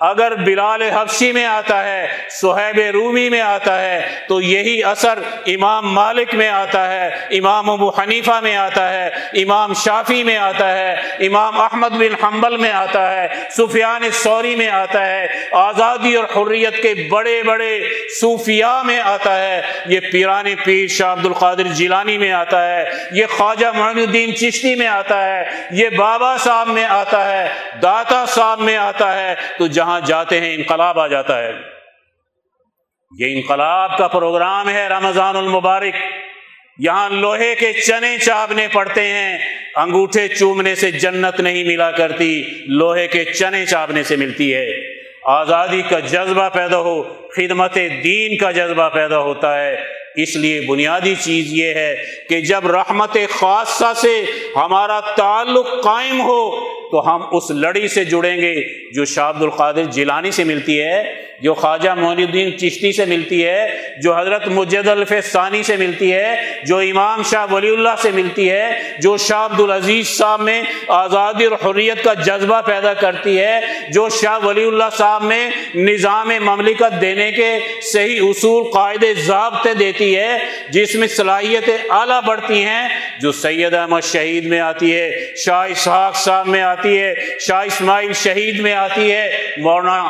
اگر 0.02 0.34
بلال 0.36 0.82
حفشی 0.84 1.30
میں 1.32 1.44
آتا 1.46 1.82
ہے 1.84 2.06
صہیب 2.32 2.78
رومی 2.92 3.28
میں 3.28 3.40
آتا 3.40 3.80
ہے 3.80 4.00
تو 4.28 4.40
یہی 4.42 4.82
اثر 4.84 5.18
امام 5.48 5.92
مالک 5.94 6.34
میں 6.34 6.48
آتا 6.50 6.86
ہے 6.88 7.08
امام 7.38 7.70
ابو 7.70 7.88
حنیفہ 7.98 8.38
میں 8.42 8.54
آتا 8.56 8.88
ہے 8.92 9.06
امام 9.42 9.72
شافی 9.74 10.22
میں 10.22 10.36
آتا 10.38 10.70
ہے 10.70 11.26
امام 11.26 11.60
احمد 11.60 11.96
بن 11.98 12.14
حنبل 12.22 12.56
میں 12.56 12.70
آتا 12.72 13.10
ہے 13.10 13.28
سفیان 13.56 14.10
سوری 14.12 14.54
میں 14.56 14.68
آتا 14.70 15.06
ہے 15.06 15.26
آزادی 15.58 16.14
اور 16.16 16.24
حریت 16.36 16.82
کے 16.82 16.94
بڑے 17.10 17.42
بڑے 17.42 17.72
صوفیاء 18.20 18.82
میں 18.82 18.98
آتا 19.04 19.38
ہے 19.38 19.60
یہ 19.86 20.10
پیران 20.12 20.46
پیر 20.64 20.86
شاہ 20.88 21.12
عبد 21.12 21.26
القادر 21.26 21.72
جیلانی 21.74 22.18
میں 22.18 22.32
آتا 22.32 22.64
ہے 22.66 22.84
یہ 23.12 23.26
خواجہ 23.28 23.66
معین 23.74 23.98
الدین 23.98 24.34
چشتی 24.36 24.74
میں 24.74 24.86
آتا 24.88 25.24
ہے 25.24 25.44
یہ 25.72 25.96
بابا 25.96 26.36
صاحب 26.38 26.68
میں 26.70 26.84
آتا 26.90 27.24
ہے 27.26 27.48
داتا 27.82 28.24
صاحب 28.28 28.60
میں 28.60 28.76
آتا 28.78 29.14
ہے 29.14 29.34
تو 29.58 29.66
جہاں 29.68 29.91
جہاں 29.98 30.08
جاتے 30.08 30.40
ہیں، 30.40 30.54
انقلاب 30.54 31.00
آ 31.00 31.06
جاتا 31.06 31.38
ہے۔ 31.38 31.52
یہ 33.18 33.36
انقلاب 33.36 33.98
کا 33.98 34.08
پروگرام 34.08 34.68
ہے 34.68 34.88
رمضان 34.88 35.36
المبارک۔ 35.36 35.94
یہاں 36.78 37.10
لوہے 37.10 37.54
کے 37.54 37.72
چنے 37.72 38.18
چاونے 38.18 38.68
پڑتے 38.72 39.02
ہیں، 39.02 39.38
انگوٹھے 39.76 40.28
چومنے 40.28 40.74
سے 40.74 40.90
جنت 40.90 41.40
نہیں 41.40 41.64
ملا 41.64 41.90
کرتی، 41.90 42.42
لوہے 42.66 43.06
کے 43.06 43.24
چنے 43.24 43.66
چاونے 43.66 44.02
سے 44.02 44.16
ملتی 44.16 44.54
ہے۔ 44.54 44.70
آزادی 45.24 45.82
کا 45.82 45.98
جذبہ 45.98 46.48
پیدا 46.48 46.78
ہو، 46.78 47.02
خدمت 47.36 47.74
دین 48.04 48.36
کا 48.36 48.50
جذبہ 48.50 48.88
پیدا 48.88 49.18
ہوتا 49.18 49.64
ہے۔ 49.64 50.01
اس 50.16 50.34
لیے 50.36 50.60
بنیادی 50.60 51.14
چیز 51.22 51.52
یہ 51.54 51.74
ہے 51.74 51.94
کہ 52.28 52.40
جب 52.40 52.66
رحمت 52.66 53.16
خاصہ 53.30 53.92
سے 54.00 54.14
ہمارا 54.56 55.00
تعلق 55.16 55.68
قائم 55.84 56.20
ہو، 56.20 56.50
تو 56.90 57.06
ہم 57.06 57.22
اس 57.32 57.50
لڑی 57.50 57.88
سے 57.88 58.04
جڑیں 58.04 58.36
گے 58.36 58.54
جو 58.94 59.04
شاہ 59.04 59.28
عبد 59.28 59.42
القادر 59.42 59.84
جیلانی 59.92 60.30
سے 60.30 60.44
ملتی 60.44 60.80
ہے، 60.80 61.02
جو 61.42 61.52
خواجہ 61.54 61.90
معین 61.90 62.18
الدین 62.18 62.50
چشتی 62.58 62.90
سے 62.92 63.04
ملتی 63.04 63.44
ہے، 63.44 63.66
جو 64.02 64.16
حضرت 64.16 64.46
مجد 64.48 64.88
الف 64.88 65.12
ثانی 65.30 65.62
سے 65.62 65.76
ملتی 65.76 66.12
ہے، 66.12 66.34
جو 66.66 66.78
امام 66.78 67.22
شاہ 67.30 67.46
ولی 67.52 67.68
اللہ 67.68 67.94
سے 68.02 68.10
ملتی 68.14 68.50
ہے، 68.50 68.68
جو 69.02 69.16
شاہ 69.16 69.44
عبد 69.44 69.60
العزیز 69.60 70.08
صاحب 70.08 70.40
میں 70.40 70.60
آزادی 70.96 71.44
اور 71.44 71.56
حریت 71.64 72.04
کا 72.04 72.14
جذبہ 72.20 72.60
پیدا 72.66 72.92
کرتی 72.94 73.38
ہے، 73.38 73.60
جو 73.94 74.08
شاہ 74.20 74.38
ولی 74.44 74.64
اللہ 74.64 74.90
صاحب 74.98 75.24
میں 75.24 75.48
نظام 75.74 76.30
مملکت 76.44 77.00
دینے 77.00 77.30
کے 77.32 77.48
صحیح 77.92 78.20
اصول، 78.28 78.70
قاعدے 78.72 79.12
ضابطے 79.26 79.74
دیتی 79.74 80.01
ہے، 80.04 80.38
جس 80.68 80.94
میں 80.94 81.08
صلاحیتیں 81.08 81.76
اعلیٰ 81.90 82.20
بڑھتی 82.22 82.64
ہیں، 82.64 82.88
جو 83.20 83.32
سید 83.32 83.74
احمد 83.74 84.04
شہید 84.04 84.44
میں 84.44 84.60
آتی 84.60 84.96
ہے، 84.96 85.34
شاہ 85.36 85.66
اسحاق 85.68 86.16
صاحب 86.16 86.46
میں 86.46 86.62
آتی 86.62 86.98
ہے، 87.00 87.14
شاہ 87.40 87.64
اسماعیل 87.64 88.12
شہید 88.12 88.60
میں 88.60 88.72
آتی 88.72 89.12
ہے، 89.12 89.54
مولانا 89.56 90.06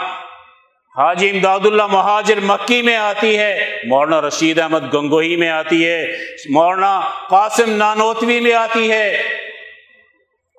حاجی 0.97 1.31
امداد 1.31 1.67
اللہ 1.67 1.87
مہاجر 1.87 2.41
مکی 2.43 2.83
میں 2.83 2.97
آتی 2.97 3.39
ہے، 3.39 3.81
مولانا 3.85 4.29
رشید 4.29 4.59
احمد 4.59 4.95
گنگوہی 4.95 5.37
میں 5.37 5.49
آتی 5.49 5.87
ہے، 5.87 6.17
مولانا 6.51 7.01
قاسم 7.31 7.71
نانوتوی 7.77 8.41
میں 8.41 8.53
آتی 8.53 8.91
ہے۔ 8.93 9.07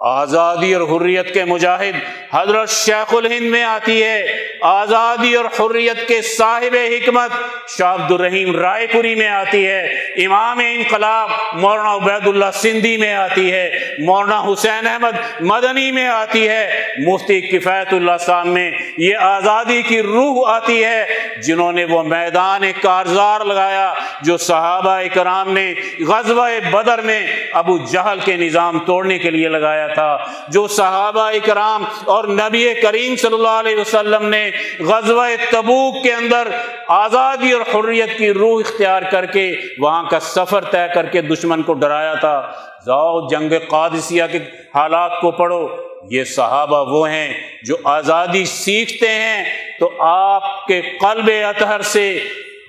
آزادی 0.06 0.74
اور 0.74 1.02
حریت 1.02 1.34
کے 1.34 1.46
مجاہد 1.46 1.96
حضرت 2.34 2.70
شیخ 2.70 3.13
الہند 3.16 3.46
میں 3.46 3.63
آتی 3.63 4.04
ہے۔ 4.04 4.26
آزادی 4.62 5.36
اور 5.36 5.46
حریت 5.46 6.08
کے 6.08 6.22
صاحب 6.22 6.76
حکمت 6.89 7.32
شاہ 7.70 7.94
عبد 7.94 8.12
الرحیم 8.12 8.56
رائے 8.56 8.88
پوری 8.88 9.16
میں 9.16 9.28
آتی 9.28 9.68
ہے۔ 9.68 9.82
امام 10.26 10.60
انقلاب 10.60 11.30
مولانا 11.54 11.96
عبید 11.96 12.28
اللہ 12.28 12.46
سندھی 12.54 12.98
میں 12.98 13.13
آتی 13.13 13.52
ہے۔ 13.52 13.72
مولانا 14.00 14.44
حسین 14.54 14.88
احمد 14.88 15.42
مدنی 15.42 15.92
میں 15.92 16.08
آتی 16.08 16.50
ہے۔ 16.50 16.88
مفتی 16.98 17.42
کفایت 17.42 17.94
اللہ 17.94 18.18
صاحب 18.20 18.46
میں 18.46 18.72
یہ 18.98 19.16
آزادی 19.16 19.82
کی 19.82 20.02
روح 20.02 20.56
آتی 20.56 20.84
ہے۔ 20.84 21.06
جنہوں 21.38 21.72
نے 21.72 21.86
وہ 21.86 22.04
میدان 22.04 22.62
کارزار 22.82 23.42
لگایا 23.42 23.94
جو 24.22 24.38
صحابہ 24.38 25.00
کرام 25.13 25.54
نے 25.54 25.74
غزوہ 26.08 26.50
بدر 26.72 27.02
میں 27.02 27.28
ابو 27.54 27.78
جہل 27.78 28.20
کے 28.26 28.36
نظام 28.36 28.80
توڑنے 28.80 29.20
کے 29.20 29.30
لیے 29.30 29.48
لگایا 29.48 29.88
تھا، 29.94 30.18
جو 30.48 30.68
صحابہ 30.68 31.22
اکرام 31.22 31.84
اور 32.06 32.24
نبی 32.24 32.74
کریم 32.82 33.16
صلی 33.16 33.34
اللہ 33.34 33.48
علیہ 33.48 33.76
وسلم 33.76 34.30
نے 34.30 34.52
غزوہ 34.80 35.28
تبوک 35.52 36.04
کے 36.04 36.14
اندر 36.14 36.48
آزادی 36.88 37.52
اور 37.52 37.62
حریت 37.62 38.18
کی 38.18 38.34
روح 38.34 38.62
اختیار 38.68 39.02
کر 39.02 39.26
کے 39.26 39.52
وہاں 39.80 40.04
کا 40.04 40.20
سفر 40.20 40.64
طے 40.64 40.88
کر 40.96 41.06
کے 41.06 41.22
دشمن 41.22 41.62
کو 41.62 41.74
ڈرایا 41.74 42.14
تھا۔ 42.14 42.52
جاؤ 42.86 43.28
جنگ 43.28 43.54
قادسیہ 43.70 44.24
کے 44.32 44.38
حالات 44.76 45.22
کو 45.22 45.32
پڑھو، 45.32 45.68
یہ 46.10 46.24
صحابہ 46.24 46.92
وہ 46.92 47.10
ہیں 47.10 47.34
جو 47.64 47.76
آزادی 47.84 48.46
سیکھتے 48.46 49.08
ہیں۔ 49.08 49.44
تو 49.80 49.92
آپ 50.00 50.68
کے 50.68 50.82
قلب 50.82 51.30
اطہر 51.48 51.82
سے 51.82 52.20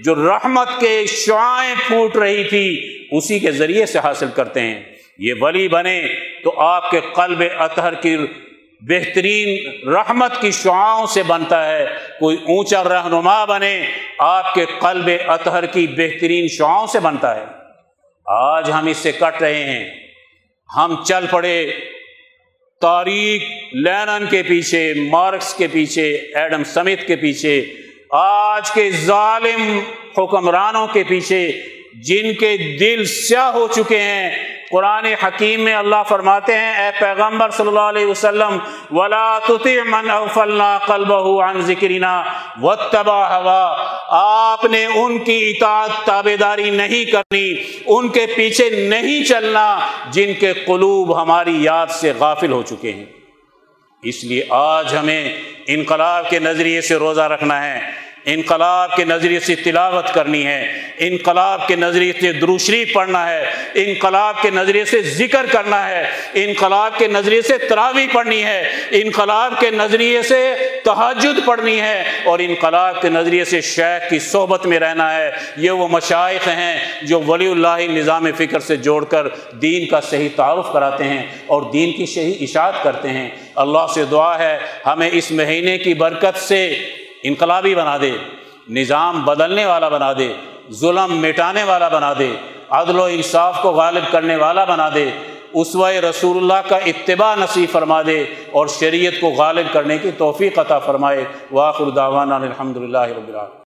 جو 0.00 0.14
رحمت 0.14 0.68
کے 0.80 1.06
شعائیں 1.06 1.74
پھوٹ 1.86 2.16
رہی 2.16 2.44
تھی، 2.44 2.98
اسی 3.10 3.38
کے 3.38 3.50
ذریعے 3.50 3.86
سے 3.86 3.98
حاصل 3.98 4.26
کرتے 4.34 4.60
ہیں۔ 4.60 4.93
یہ 5.18 5.34
ولی 5.40 5.68
بنے 5.68 6.06
تو 6.44 6.60
آپ 6.60 6.90
کے 6.90 7.00
قلب 7.14 7.42
اطہر 7.58 7.94
کی 7.94 8.16
بہترین 8.80 9.58
رحمت 9.88 10.40
کی 10.40 10.50
شعاؤں 10.50 11.06
سے 11.06 11.22
بنتا 11.22 11.72
ہے۔ 11.72 11.86
کوئی 12.20 12.36
اونچا 12.36 12.84
رہنما 12.84 13.44
بنے 13.44 13.86
آپ 14.18 14.54
کے 14.54 14.64
قلب 14.80 15.10
اطہر 15.26 15.66
کی 15.66 15.86
بہترین 15.86 16.48
شعاؤں 16.48 16.86
سے 16.86 17.00
بنتا 17.00 17.40
ہے۔ 17.40 17.44
آج 18.26 18.70
ہم 18.70 18.86
اس 18.86 18.96
سے 18.96 19.12
کٹ 19.12 19.42
رہے 19.42 19.64
ہیں۔ 19.64 19.90
ہم 20.76 21.04
چل 21.04 21.24
پڑے 21.30 21.72
تاریخ 22.80 23.42
لینن 23.72 24.26
کے 24.30 24.42
پیچھے، 24.42 24.94
مارکس 24.96 25.54
کے 25.54 25.66
پیچھے، 25.72 26.14
ایڈم 26.34 26.64
سمت 26.64 27.06
کے 27.06 27.16
پیچھے۔ 27.16 27.64
آج 28.10 28.70
کے 28.70 28.90
ظالم 28.90 29.80
حکمرانوں 30.18 30.86
کے 30.86 31.02
پیچھے 31.08 31.52
جن 32.02 32.34
کے 32.34 32.56
دل 32.56 33.04
سیاہ 33.04 33.50
ہو 33.52 33.68
چکے 33.68 33.98
ہیں، 33.98 34.30
قرآن 34.70 35.04
حکیم 35.04 35.60
میں 35.60 35.74
اللہ 35.74 36.02
فرماتے 36.08 36.58
ہیں، 36.58 36.84
اے 36.84 36.90
پیغمبر 37.00 37.50
صلی 37.50 37.68
اللہ 37.68 37.80
علیہ 37.80 38.06
وسلم، 38.06 38.58
ولا 38.90 39.38
تطع 39.38 39.82
من 39.84 40.10
اغفلنا 40.10 40.78
قلبه 40.86 41.48
عن 41.48 41.60
ذکرنا 41.60 42.22
واتبع 42.60 43.38
هوا 43.40 43.76
آپ 44.08 44.64
نے 44.64 44.84
ان 44.84 45.18
کی 45.18 45.54
اطاعت 45.56 45.90
تابداری 46.04 46.70
نہیں 46.70 47.04
کرنی، 47.04 47.54
ان 47.86 48.08
کے 48.08 48.26
پیچھے 48.36 48.88
نہیں 48.88 49.24
چلنا 49.24 49.78
جن 50.10 50.32
کے 50.40 50.52
قلوب 50.52 51.22
ہماری 51.22 51.62
یاد 51.62 51.86
سے 51.86 52.12
غافل 52.18 52.52
ہو 52.52 52.62
چکے 52.62 52.92
ہیں۔ 52.92 53.04
اس 54.02 54.24
لیے 54.24 54.42
آج 54.50 54.96
ہمیں 54.96 55.32
انقلاب 55.66 56.30
کے 56.30 56.38
نظریے 56.38 56.80
سے 56.80 56.94
روزہ 56.94 57.20
رکھنا 57.20 57.66
ہے۔ 57.66 57.80
انقلاب 58.24 58.96
کے 58.96 59.04
نظریے 59.04 59.40
سے 59.40 59.54
تلاوت 59.54 60.14
کرنی 60.14 60.46
ہے، 60.46 60.72
انقلاب 60.98 61.68
کے 61.68 61.76
نظریے 61.76 62.12
سے 62.20 62.32
دروشری 62.32 62.84
پڑھنا 62.84 63.30
ہے، 63.30 63.44
انقلاب 63.74 64.42
کے 64.42 64.50
نظریے 64.50 64.84
سے 64.84 65.02
ذکر 65.02 65.46
کرنا 65.50 65.88
ہے، 65.88 66.10
انقلاب 66.34 66.98
کے 66.98 67.08
نظریے 67.08 67.42
سے 67.42 67.58
تراوی 67.58 68.06
پڑھنی 68.12 68.44
ہے، 68.44 68.70
انقلاب 68.90 69.54
کے 69.60 69.70
نظریے 69.70 70.22
سے 70.22 70.54
تحجد 70.84 71.46
پڑھنی 71.46 71.80
ہے 71.80 72.04
اور 72.24 72.38
انقلاب 72.38 73.02
کے 73.02 73.08
نظریے 73.08 73.44
سے 73.44 73.60
شیخ 73.60 74.10
کی 74.10 74.18
صحبت 74.18 74.66
میں 74.66 74.78
رہنا 74.78 75.16
ہے۔ 75.16 75.30
یہ 75.56 75.70
وہ 75.70 75.88
مشائق 75.88 76.48
ہیں 76.48 76.78
جو 77.02 77.20
ولی 77.20 77.46
اللہ 77.46 77.76
نظام 77.78 78.26
فکر 78.36 78.60
سے 78.60 78.76
جوڑ 78.76 79.04
کر 79.04 79.28
دین 79.52 79.86
کا 79.86 80.00
صحیح 80.00 80.28
تعارف 80.36 80.72
کراتے 80.72 81.04
ہیں 81.04 81.22
اور 81.46 81.62
دین 81.72 81.92
کی 81.92 82.06
صحیح 82.06 82.34
اشاعت 82.40 82.82
کرتے 82.82 83.08
ہیں۔ 83.08 83.28
اللہ 83.54 83.86
سے 83.94 84.04
دعا 84.04 84.38
ہے، 84.38 84.58
ہمیں 84.86 85.10
اس 85.12 85.30
مہینے 85.30 85.78
کی 85.78 85.94
برکت 85.94 86.38
سے 86.38 86.78
انقلابی 87.24 87.74
بنا 87.74 87.96
دے، 88.00 88.10
نظام 88.68 89.24
بدلنے 89.24 89.66
والا 89.66 89.88
بنا 89.88 90.12
دے، 90.12 90.32
ظلم 90.72 91.20
مٹانے 91.20 91.62
والا 91.62 91.88
بنا 91.88 92.12
دے، 92.18 92.36
عدل 92.70 92.98
و 92.98 93.04
انصاف 93.04 93.62
کو 93.62 93.72
غالب 93.72 94.12
کرنے 94.12 94.36
والا 94.36 94.64
بنا 94.64 94.88
دے، 94.94 95.10
اسوہ 95.54 95.88
رسول 95.88 96.36
اللہ 96.36 96.68
کا 96.68 96.76
اتباع 96.76 97.34
نصیب 97.34 97.72
فرما 97.72 98.02
دے 98.02 98.24
اور 98.52 98.66
شریعت 98.66 99.12
کو 99.20 99.28
غالب 99.28 99.72
کرنے 99.72 99.98
کی 99.98 100.10
توفیق 100.10 100.58
عطا 100.58 100.78
فرمائے۔ 100.78 101.24
واخر 101.52 101.90
دعوانا 101.90 102.36
الحمد 102.36 102.76
للہ 102.76 102.98
رب 102.98 103.28
العالمین۔ 103.28 103.60